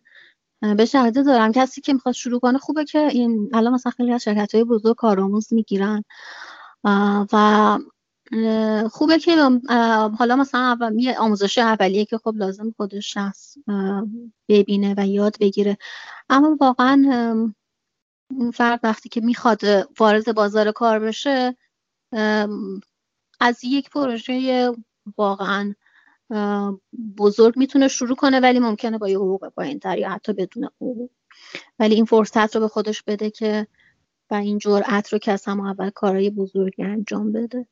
[0.76, 1.52] به شهده دارم.
[1.52, 4.96] کسی که می‌خواد شروع کنه خوبه که این الان مثلا خیلی از شرکت های بزرگ
[4.96, 6.04] کارآموز می‌گیرن.
[7.32, 7.78] و
[8.90, 9.60] خوبه که
[10.18, 13.54] حالا مثلا اول یه آموزش اولیه که خب لازم خودش شخص
[14.48, 15.78] ببینه و یاد بگیره.
[16.28, 17.54] اما واقعا
[18.30, 19.60] اون فرد وقتی که می‌خواد
[19.98, 21.56] وارد بازار کار بشه
[23.40, 24.70] از یک پروژه
[25.16, 25.74] واقعا
[27.18, 31.10] بزرگ می‌تونه شروع کنه ولی ممکنه با یه حقوق پایین تر یا حتی بدون حقوق.
[31.78, 33.66] ولی این فرصت رو به خودش بده که
[34.30, 37.66] و این جرأت رو که از هم اول کارهای بزرگی انجام بده.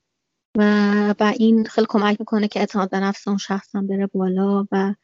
[0.58, 4.66] و, و این خیلی کمک می‌کنه که اعتماد به نفس اون شخص هم بره بالا.
[4.72, 4.94] و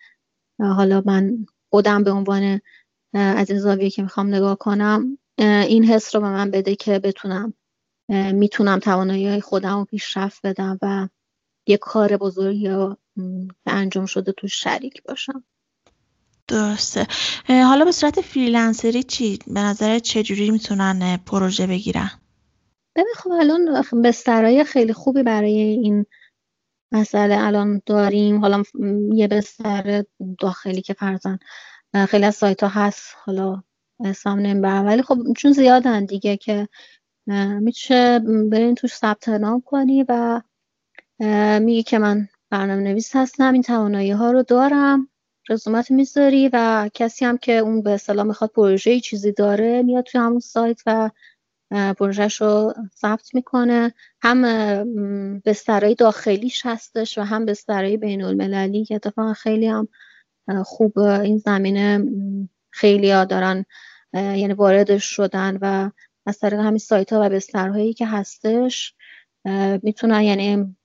[0.61, 2.61] حالا من خودم به عنوان
[3.15, 7.55] از این زاویه که می‌خوام نگاه کنم این حس رو به من بده که بتونم
[8.33, 11.09] می‌تونم توانایی خودم رو پیشرفت بدم و
[11.67, 12.97] یه کار بزرگی رو
[13.67, 15.45] انجام شده تو شریک باشم.
[16.49, 17.07] درسته.
[17.49, 22.11] حالا به صورت فریلنسری چی؟ به نظر چجوری می‌تونن پروژه بگیرن؟
[22.97, 26.07] ببین خب الان بسترهای خیلی خوبی برای این
[26.93, 28.41] مسئله الان داریم.
[28.41, 28.63] حالا
[29.15, 30.05] یه بستر
[30.39, 31.39] داخلی که فرزن
[32.09, 33.17] خیلی از سایت ها هست.
[33.25, 33.63] حالا
[34.05, 34.87] اسم نمی‌برم.
[34.87, 36.69] ولی خب چون زیادن دیگه که
[37.61, 38.19] میشه
[38.51, 40.41] برین توش ثبت نام کنی و
[41.61, 45.09] میگی که من برنامه نویس هستم این توانایی ها رو دارم
[45.49, 50.21] رزومت می‌ذاری و کسی هم که اون به اصطلاح می‌خواد پروژه چیزی داره میاد توی
[50.21, 51.11] همون سایت و
[51.99, 53.95] پروژهش رو ثبت می‌کنه.
[54.23, 54.43] هم
[55.41, 59.89] بسترهای داخلیش هستش و هم بسترهای بین المللی که اتفاقا خیلی هم
[60.65, 62.05] خوب این زمینه
[62.71, 63.65] خیلی ها دارن
[64.15, 65.91] یعنی واردش شدن و
[66.27, 68.95] از طریق همین سایت ها و بسترهایی که هستش
[69.83, 70.77] می‌تونن یعنی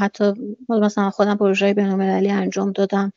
[0.00, 0.32] حتی
[0.68, 3.12] مثلا خودم پروژه بینالمللی انجام دادم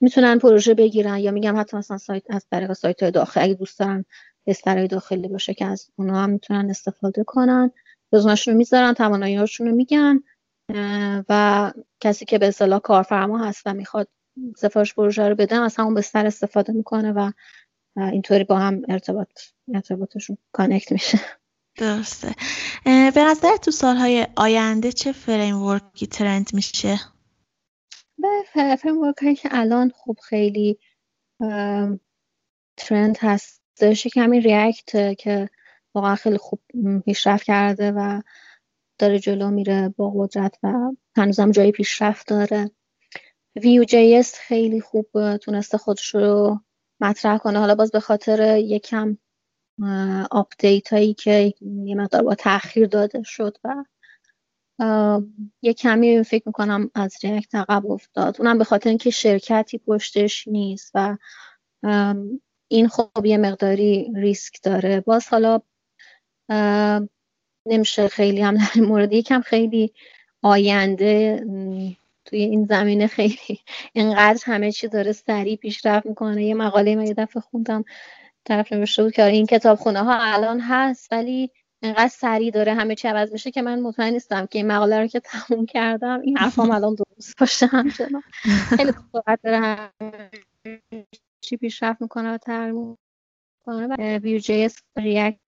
[0.00, 3.78] می‌تونن پروژه بگیرن یا میگم حتی مثلا سایت از طریق سایت های داخل اگه دوست
[3.78, 4.04] دارن
[4.46, 7.70] بسترهای داخلی باشه که از اونا هم می‌تونن استفاده کنن.
[8.12, 10.20] رزومشون رو می‌ذارن توانایی رو میگن
[11.28, 14.08] و کسی که به اصطلاح کارفرما هست و می‌خواد
[14.56, 17.30] سفارش پروژه رو بدم از همون بستر استفاده می‌کنه و
[17.96, 19.40] اینطوری با هم ارتباط
[19.74, 21.18] ارتباطشون connect میشه.
[21.78, 22.34] درسته.
[22.84, 27.00] به نظر تو سالهای آینده چه framework ی trend میشه؟
[28.18, 28.28] به
[28.78, 30.78] framework هایی که الان خب خیلی
[32.76, 35.48] trend هستش یکی React که
[35.94, 36.60] واقعا خیلی خوب
[37.04, 38.22] پیشرفت کرده و
[38.98, 40.72] داره جلو میره با قدرت و
[41.16, 42.70] هنوزم جای پیشرفت داره.
[43.56, 46.60] Vue JS خیلی خوب تونسته خودش رو
[47.02, 47.58] مطرح کنه.
[47.58, 49.16] حالا باز به خاطر یکم
[50.30, 53.84] update هایی که یه مقدار با تاخیر داده شد و
[55.62, 58.36] یه کمی فکر می‌کنم از React عقب افتاد.
[58.38, 61.16] اونم به خاطر اینکه شرکتی پشتش نیست و
[62.68, 65.00] این خب یه مقداری ریسک داره.
[65.00, 65.60] باز حالا
[67.66, 69.92] نمیشه خیلی هم در مورد یکم خیلی
[70.42, 71.44] آینده
[72.24, 73.60] توی این زمینه خیلی
[73.92, 76.44] اینقدر همه چی داره سریع پیشرفت می‌کنه.
[76.44, 77.84] یه مقاله من یه دفعه خوندم
[78.44, 81.50] طرف نوشته بود که آره این کتاب خونه ها الان هست ولی
[81.82, 85.06] اینقدر سریع داره همه چی عوض میشه که من مطمئن نیستم که این مقاله رو
[85.06, 88.22] که تموم کردم این حرفام الان درست باشه همچنان.
[88.76, 89.90] خیلی سرعت داره
[91.40, 92.96] چی پیشرفت می‌کنه و تغییر
[93.64, 95.38] کنه و ویو جی اس ریاکت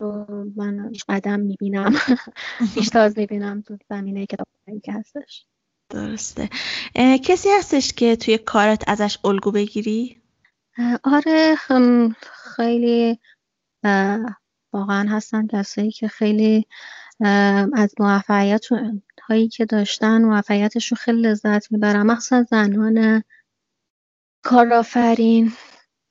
[0.00, 0.26] رو
[0.56, 1.92] من قدم می‌بینم.
[2.74, 4.46] پیشتاز می‌بینم تو زمینه کتاب
[4.84, 5.46] که هستش.
[5.88, 6.48] درسته.
[7.24, 10.22] کسی هستش که توی کارت ازش الگو بگیری؟
[11.04, 11.54] آره
[12.56, 13.18] خیلی
[14.72, 16.66] واقعا هستن کسایی که خیلی
[17.72, 18.66] از موفقیت
[19.28, 22.02] هایی که داشتن موفقیتش رو خیلی لذت می‌برن.
[22.02, 23.24] مخصوصا زنان
[24.44, 25.52] کارآفرین.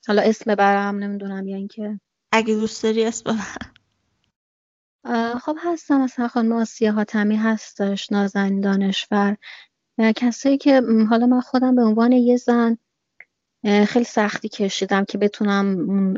[0.08, 2.00] حالا اسم برم نمی‌دونم یا اینکه
[2.32, 3.38] اگه دوست داری اسم
[5.42, 6.02] خب هستم.
[6.02, 9.38] مثلا خانم آسیا حاتمی هستش نازنین دانشور.
[10.16, 12.78] کسایی که حالا من خودم به عنوان یه زن
[13.88, 16.18] خیلی سختی کشیدم که بتونم اون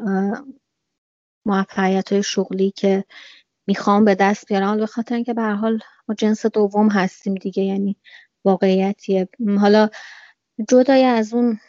[1.46, 3.06] موفقیت های شغلی که
[3.68, 4.78] می‌خوام به دست بیارم.
[4.78, 7.98] به خاطر اینکه به حال ما جنس دوم هستیم دیگه یعنی
[8.46, 9.30] واقعیتیه.
[9.60, 9.90] حالا
[10.70, 11.60] جدای از اون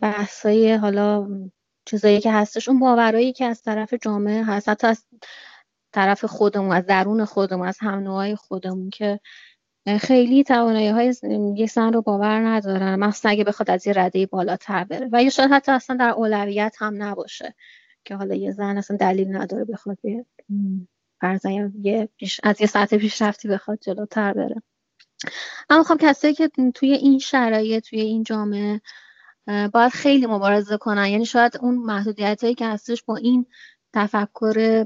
[0.00, 1.28] بحثای حالا
[1.90, 5.04] چیزایی که هستش اون باورایی که از طرف جامعه هست حتی از
[5.92, 9.20] طرف خودمون از درون خودمون از هم خودمون که
[10.00, 11.14] خیلی توانایی های
[11.56, 12.94] یه زن رو باور ندارن.
[12.94, 15.08] مخصوصا اگه بخواد از یه رده بالاتر بره.
[15.12, 17.54] و یا شاید حتی اصلا در اولویت هم نباشه
[18.04, 19.98] که حالا یه زن اصلا دلیل نداره بخواد
[21.20, 22.08] فرضاً یه
[22.42, 24.62] از یه سطح پیشرفتی بخواد جلوتر بره.
[25.70, 28.80] اما خب کسایی که توی این شرایط توی این جامعه
[29.46, 31.06] باید خیلی مبارزه کنن.
[31.06, 33.46] یعنی شاید اون محدودیت هایی که هستش با این
[33.92, 34.84] تفکر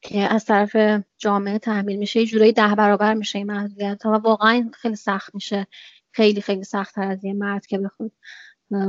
[0.00, 4.14] که از طرف جامعه تحمیل میشه یه جورایی ده برابر میشه این محدودیت ها و
[4.14, 5.66] واقعا خیلی سخت میشه.
[6.12, 8.12] خیلی خیلی سخت از یه مرد که بخواد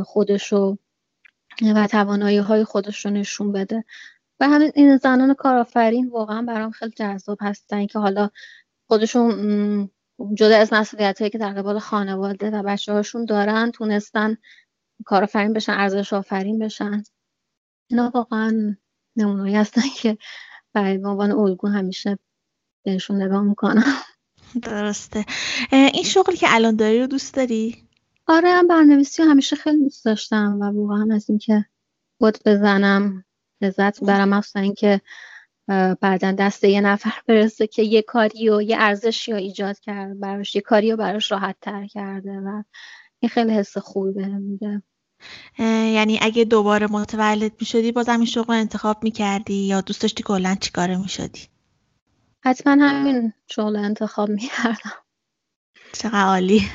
[0.06, 0.78] خودشو
[1.76, 3.84] و توانایی های خودش رو نشون بده.
[4.40, 8.30] و همین این زنان کارآفرین واقعا برام خیلی جذاب هستن که حالا
[8.88, 9.90] خودشون
[10.34, 14.38] جدا از مسئولیت هایی که در قبال خانواده و بچه هاشون دارن تونستن
[15.06, 17.04] کارآفرین بشن ارزش آفرین بشن.
[17.90, 18.76] اینا واقعا
[19.16, 20.18] نمونهایی هستن که
[20.74, 22.20] برای عنوان الگو همیشه
[22.86, 23.94] بهشون نگاه می‌کنم.
[24.62, 25.26] درسته.
[25.72, 27.88] این شغلی که الان داری رو دوست داری؟
[28.28, 31.66] آره هم برنویسی همیشه خیلی دوست داشتم و واقعا از اینکه
[32.20, 33.26] بود بزنم
[33.62, 35.02] لذت می‌برم مخصوصا اینکه
[36.02, 40.56] بعدا دست یه نفر برسه که یه کاری و یه ارزشی رو ایجاد کرد براش
[40.56, 42.64] یه کاری رو براش راحت تر کرده و
[43.20, 44.84] این خیلی حس خوبی بهم میده.
[45.94, 50.24] یعنی اگه دوباره متولد می شدی بازم این شغل انتخاب می کردی یا دوست داشتی
[50.24, 51.42] کلا چی کاره می شدی؟
[52.42, 54.92] حتما همین شغل انتخاب می کردم
[55.94, 56.68] چقدر عالی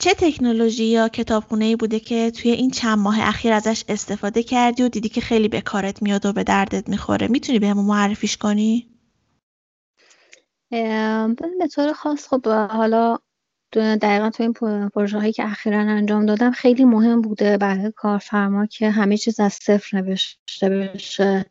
[0.00, 4.82] چه تکنولوژی یا کتابخونه ای بوده که توی این چند ماه اخیر ازش استفاده کردی
[4.82, 8.88] و دیدی که خیلی به کارت میاد و به دردت می‌خوره می‌تونی بهمون معرفیش کنی؟
[10.70, 13.18] به طور خاص خب حالا
[13.72, 14.52] دقیقا تو این
[14.88, 19.52] پروژه هایی که اخیرا انجام دادم خیلی مهم بوده برای کارفرما که همه چیز از
[19.52, 21.44] صفر نوشته بشه.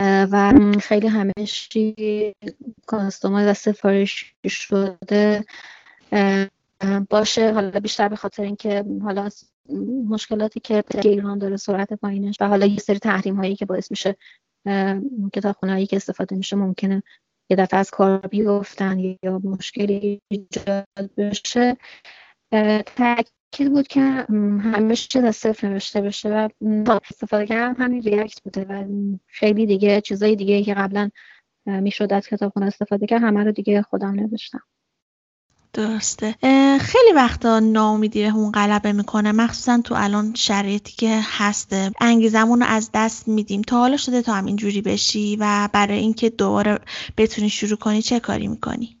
[0.00, 2.34] و خیلی همه چی
[2.86, 5.44] کاستومایز و سفارش شده.
[7.10, 9.28] باشه حالا بیشتر به خاطر اینکه حالا
[10.08, 14.16] مشکلاتی که ایران داره سرعت پایینش و حالا یه سری تحریم هایی که باعث میشه
[15.32, 17.02] کتابخونه هایی که استفاده میشه ممکنه
[17.50, 21.76] یه دفعه از کار بیفتن یا مشکلی ایجاد بشه
[22.86, 24.00] تاکید بود که
[24.60, 26.48] همه چیز از صفر نوشته بشه و
[27.10, 28.84] استفاده کردم همین ریاکت بوده و
[29.26, 31.10] خیلی دیگه چیزای دیگه که قبلا
[31.66, 34.60] می‌شد از کتابخونه استفاده کرد همه رو دیگه خودم نوشتم.
[35.72, 36.34] درسته.
[36.80, 39.32] خیلی وقتا ناامیدی اون غلبه می‌کنه.
[39.32, 43.62] مخصوصا تو الان شرایطی که هسته انگیزمون رو از دست میدیم.
[43.62, 46.78] تا حالا شده تو همین جوری بشی و برای اینکه دوباره
[47.16, 48.96] بتونی شروع کنی چه کاری می‌کنی؟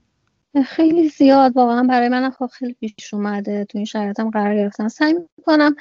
[0.66, 1.56] خیلی زیاد.
[1.56, 3.64] واقعا برای من خب خیلی پیش اومده.
[3.64, 5.76] تو این شرایطم قرار گرفتن سعی می‌کنم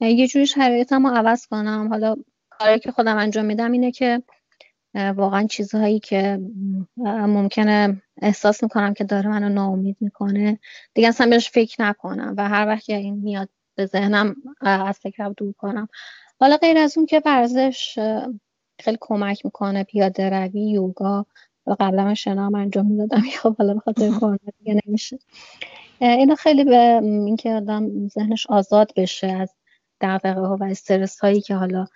[0.00, 1.88] یه جوری شرایطم رو عوض کنم.
[1.90, 2.16] حالا
[2.50, 4.22] کاری که خودم انجام میدم اینه که
[4.96, 6.40] واقعا چیزهایی که
[6.96, 10.58] ممکنه احساس می‌کنم که داره منو ناامید می‌کنه.
[10.94, 15.52] دیگه اصلا بهش فکر نکنم و هر وقت این میاد به ذهنم از فکرم دور
[15.52, 15.88] کنم.
[16.40, 17.98] حالا غیر از اون که ورزش
[18.80, 21.26] خیلی کمک می‌کنه پیاده روی یوگا.
[21.68, 25.18] و قبلا من انجام می‌دادم خب حالا به خاطر کرونا دیگه نمیشه.
[26.00, 29.54] اینا خیلی به اینکه آدم ذهنش آزاد بشه از
[30.00, 31.86] دغدغه ها و استرس هایی که حالا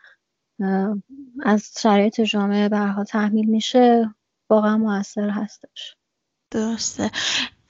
[1.43, 4.15] از شرایط جامعه برها تحمیل میشه
[4.51, 5.97] واقعا موثر هستش.
[6.51, 7.11] درسته.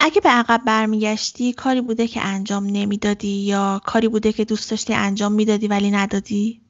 [0.00, 4.94] اگه به عقب برمیگشتی کاری بوده که انجام نمی‌دادی یا کاری بوده که دوست داشتی
[4.94, 6.62] انجام می‌دادی ولی ندادی؟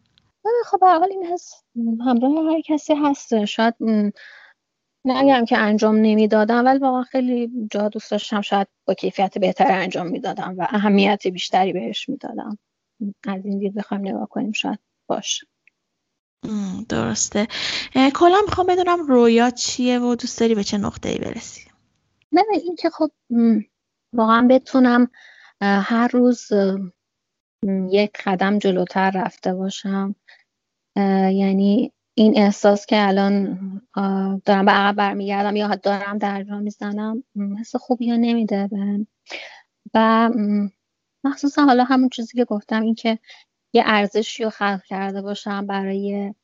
[0.65, 1.65] خب به این هست
[2.07, 3.75] همراه هر کسی هست شاید
[5.05, 8.41] نگم که انجام نمی‌دادم ولی واقعا خیلی جا دوست داشتم.
[8.41, 12.59] شاید با کیفیت بهتر انجام می‌دادم و اهمیت بیشتری بهش می‌دادم.
[13.29, 15.47] از این دید بخوایم نگاه کنیم شاید باشه.
[16.89, 17.47] درسته.
[18.15, 21.61] کلا می‌خوام بدونم رویا چیه و دوست داری به چه نقطه ای برسی؟
[22.33, 23.11] نه این که خب
[24.13, 25.11] واقعا بتونم
[25.63, 26.49] هر روز
[27.91, 30.15] یک قدم جلوتر رفته باشم.
[31.33, 33.59] یعنی این احساس که الان
[34.45, 37.25] دارم به عقب برمیگردم یا دارم در جا می‌زنم
[37.61, 38.69] حس خوبی یا نمیده
[39.95, 40.31] و
[41.25, 43.19] مخصوصا حالا همون چیزی که گفتم این که
[43.73, 46.35] یه ارزشی رو خلق کرده باشم برای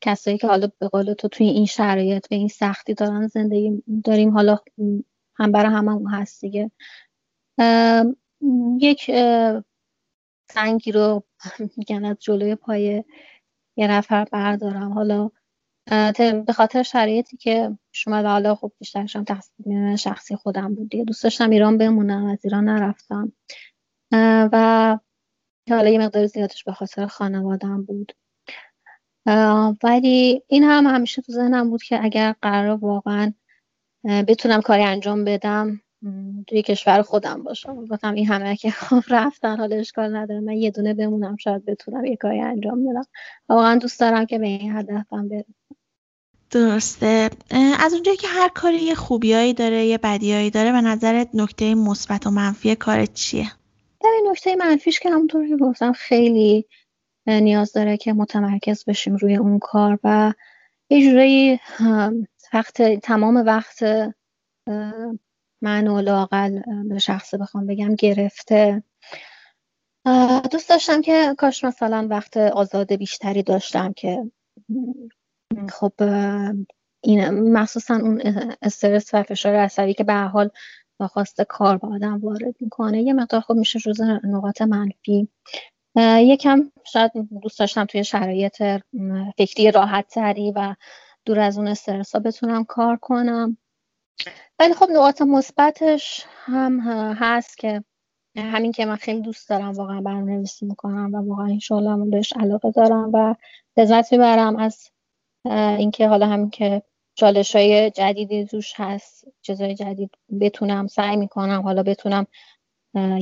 [0.00, 4.30] کسایی که حالا به قول تو توی این شرایط و این سختی دارن زندگی داریم
[4.30, 4.58] حالا
[5.36, 6.70] هم برای همه هست دیگه.
[8.80, 9.10] یک
[10.50, 11.24] سنگی رو
[11.76, 13.04] میگن از جلوی پای
[13.76, 14.92] یه نفر بردارم.
[14.92, 15.30] حالا
[16.46, 21.04] به خاطر شرایطی که شما حالا خب بیشترشم تقصیر شخصی خودم بود دیگه.
[21.04, 23.32] دوست داشتم ایران بمونم از ایران نرفتم.
[24.52, 24.98] و
[25.70, 28.12] حالا یه مقدار زیادش به خاطر خانوادم بود.
[29.82, 33.32] ولی این هم همیشه تو ذهنم بود که اگر قرار واقعا
[34.04, 35.80] بتونم کاری انجام بدم
[36.46, 37.86] توی کشور خودم باشم.
[37.86, 40.40] گفتم این همه که خب رفتن حالا اشکال نداره.
[40.40, 43.04] من یه دونه بمونم شاید بتونم یه کاری انجام بدم.
[43.48, 45.54] واقعا دوست دارم که به این هدفم برسم
[46.50, 47.30] درسته.
[47.80, 52.26] از اونجایی که هر کاری یه خوبیایی داره یه بدیایی داره به نظرت نکته مثبت
[52.26, 53.52] و منفی کارت چیه؟
[54.04, 56.66] ببین نکته منفیش که همونطور که گفتم خیلی
[57.26, 60.32] نیاز داره که متمرکز بشیم روی اون کار و
[60.90, 61.60] یه جورایی
[62.52, 63.82] وقت تمام وقت
[65.62, 68.82] من و لاقل به شخصه بخوام بگم گرفته.
[70.52, 74.30] دوست داشتم که کاش مثلا وقت آزاد بیشتری داشتم که
[75.68, 75.92] خب
[77.04, 78.22] این مخصوصا اون
[78.62, 80.50] استرس و فشار عصبی که به حال
[81.06, 83.02] خواست کار با آدم وارد می‌کنه.
[83.02, 85.28] یه مقدار خب میشه جز نقاط منفی.
[86.18, 88.62] یکم شاید دوست داشتم توی شرایط
[89.38, 90.74] فکری راحت تری و
[91.24, 93.56] دور از اون استرس ها بتونم کار کنم.
[94.58, 96.80] ولی خب نقاط مثبتش هم
[97.18, 97.84] هست که
[98.36, 103.10] همین که من خیلی دوست دارم واقعا برنامه‌نویسی می‌کنم و واقعا این بهش علاقه دارم
[103.14, 103.34] و
[103.76, 104.90] لذت می‌برم از
[105.78, 106.82] اینکه حالا همین که
[107.14, 110.10] چالش های جدیدی توش هست چیزای جدید
[110.40, 112.26] بتونم سعی می‌کنم حالا بتونم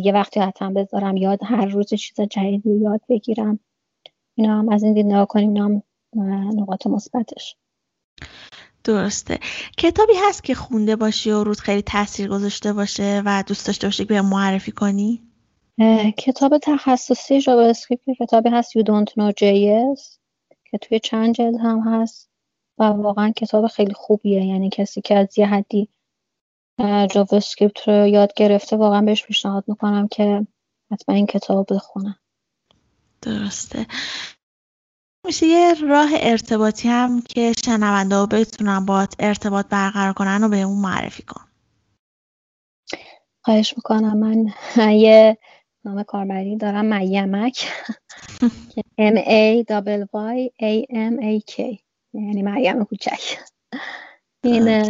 [0.03, 3.61] یه وقتی حتما بذارم یاد هر روز چیز جدیدی یاد بگیرم.
[4.35, 5.83] اینا هم از این دید نگاه کنیم اینا
[6.55, 7.57] نقاط مثبتش.
[8.85, 9.39] درسته.
[9.79, 14.05] کتابی هست که خونده باشی و روت خیلی تاثیر گذاشته باشه و دوست داشته باشی
[14.05, 15.23] که به معرفی کنی؟
[16.19, 20.19] کتاب تخصصی جاوا اسکریپت کتابی هست You Don't Know JS
[20.71, 22.30] که توی چند جلد هم هست.
[22.81, 24.45] و واقعا کتاب خیلی خوبیه.
[24.45, 25.89] یعنی کسی که از یه حدی
[27.11, 30.47] جاوا اسکریپت رو یاد گرفته واقعا بهش پیشنهاد می‌کنم که
[30.93, 32.19] حتما این کتاب بخونه.
[33.23, 33.87] درسته.
[35.27, 40.63] میشه یه راه ارتباطی هم که شنونده ها بتونن با ارتباط برقرار کنن و به
[40.63, 41.45] اون معرفی کن.
[43.45, 44.19] خواهش می‌کنم.
[44.19, 44.53] من
[45.07, 45.39] یه
[45.85, 47.69] نام کاربری دارم میمک
[49.13, 49.65] M A
[50.13, 51.81] Y A M A K.
[52.15, 53.39] یعنی مریم کوچک.
[54.43, 54.85] این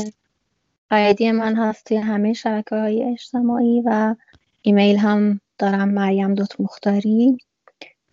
[0.91, 4.15] آیدی من هست توی همه شبکه های اجتماعی و
[4.63, 7.39] ایمیل هم دارم مریم دوت مختاری.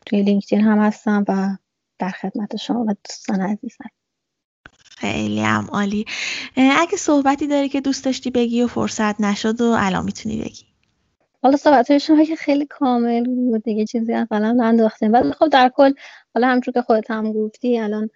[0.05, 1.57] توی لینکدین هم هستم و
[1.99, 3.89] در خدمت شما و دوستان عزیزم.
[4.73, 6.05] خیلی هم عالی.
[6.55, 10.63] اگه صحبتی داری که دوست داشتی بگی و فرصت نشد و الان می‌تونی بگی.
[11.43, 15.13] حالا صحبت شما که خیلی کامل بود دیگه چیزی اولا ننداختیم.
[15.13, 15.93] ولی خب در کل
[16.33, 18.09] حالا همچون که خودت هم گفتی الان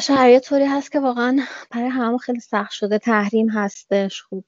[0.00, 1.38] شرایط طوری هست که واقعا
[1.70, 4.22] برای همه خیلی سخت شده تحریم هستش.
[4.22, 4.44] خوب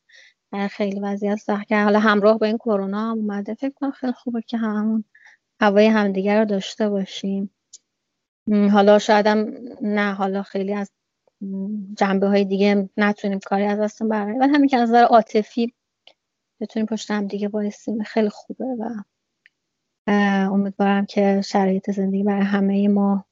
[0.71, 3.55] خیلی وضعیت سخت که حالا همراه با این کرونا هم اومده.
[3.55, 5.05] فکر کنم خیلی خوبه که همون
[5.61, 7.51] هوای همدیگر رو داشته باشیم.
[8.73, 9.29] حالا شاید
[9.83, 10.91] نه حالا خیلی از
[11.97, 15.75] جنبه های دیگه نتونیم کاری از دستون برای ولی همین که از نظر عاطفی
[16.61, 18.89] بتونیم پشت هم دیگه بایستیم خیلی خوبه و
[20.53, 23.25] امیدوارم که شرایط زندگی برای همه ما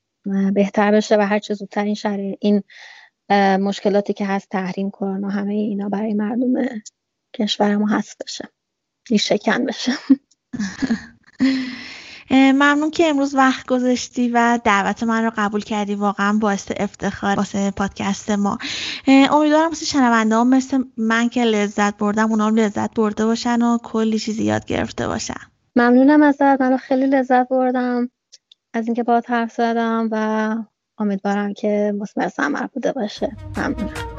[0.55, 2.63] بهتر بشه و هر چه زودتر این شرایط این
[3.61, 6.53] مشکلاتی که هست تحریم کرونا همه اینا برای مردم
[7.35, 8.49] کشور ما هست بشه.
[9.11, 9.93] این شکن بشه.
[12.33, 15.95] ممنون که امروز وقت گذاشتی و دعوت من رو قبول کردی.
[15.95, 18.59] واقعا باعث افتخار واسه پادکست ما.
[19.09, 23.79] امیدوارم واسه شنونده هم مثل من که لذت بردم اونا هم لذت برده باشن و
[23.79, 25.41] کلی چیزی یاد گرفته باشن.
[25.77, 26.61] ممنونم ازت.
[26.61, 28.11] من خیلی لذت بردم.
[28.75, 30.57] از اینکه با حرف زدم و
[30.99, 33.37] امیدوارم که مثمر ثمر بوده باشه.
[33.57, 34.10] ممنونم.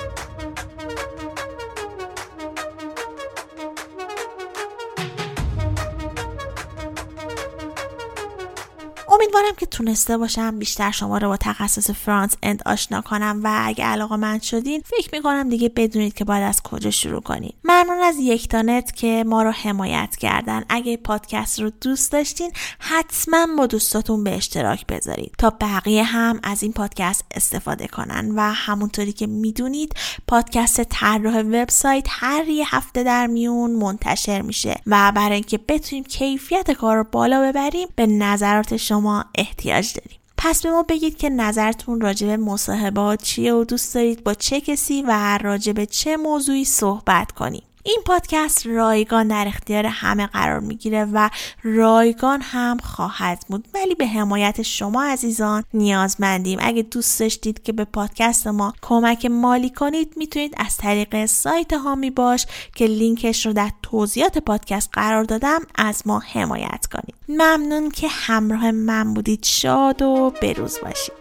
[9.33, 13.83] امیدوارم که تونسته باشم بیشتر شما رو با تخصص فرانس اند آشنا کنم و اگه
[13.83, 18.15] علاقه من شدین فکر می‌کنم دیگه بدونید که باید از کجا شروع کنید ممنون از
[18.19, 20.63] یکتانت که ما رو حمایت کردن.
[20.69, 25.35] اگه پادکست رو دوست داشتین حتما با دوستاتون به اشتراک بذارید.
[25.37, 29.95] تا بقیه هم از این پادکست استفاده کنن و همونطوری که می‌دونید
[30.27, 36.71] پادکست طراح وبسایت هر یه هفته در میون منتشر میشه و برای اینکه بتونیم کیفیت
[36.71, 40.19] کار رو بالا ببریم به نظرات شما احتیاج داریم.
[40.37, 44.61] پس به ما بگید که نظرتون راجع به مصاحبات چیه و دوست دارید با چه
[44.61, 47.63] کسی و راجع به چه موضوعی صحبت کنیم.
[47.83, 51.29] این پادکست رایگان در اختیار همه قرار می‌گیره و
[51.63, 53.67] رایگان هم خواهد بود.
[53.73, 56.59] ولی به حمایت شما عزیزان نیازمندیم.
[56.61, 62.09] اگه دوست داشتید که به پادکست ما کمک مالی کنید می‌تونید از طریق سایت هامی
[62.09, 67.15] باش که لینکش رو در توضیحات پادکست قرار دادم از ما حمایت کنید.
[67.29, 69.43] ممنون که همراه من بودید.
[69.43, 71.20] شاد و بروز باشید.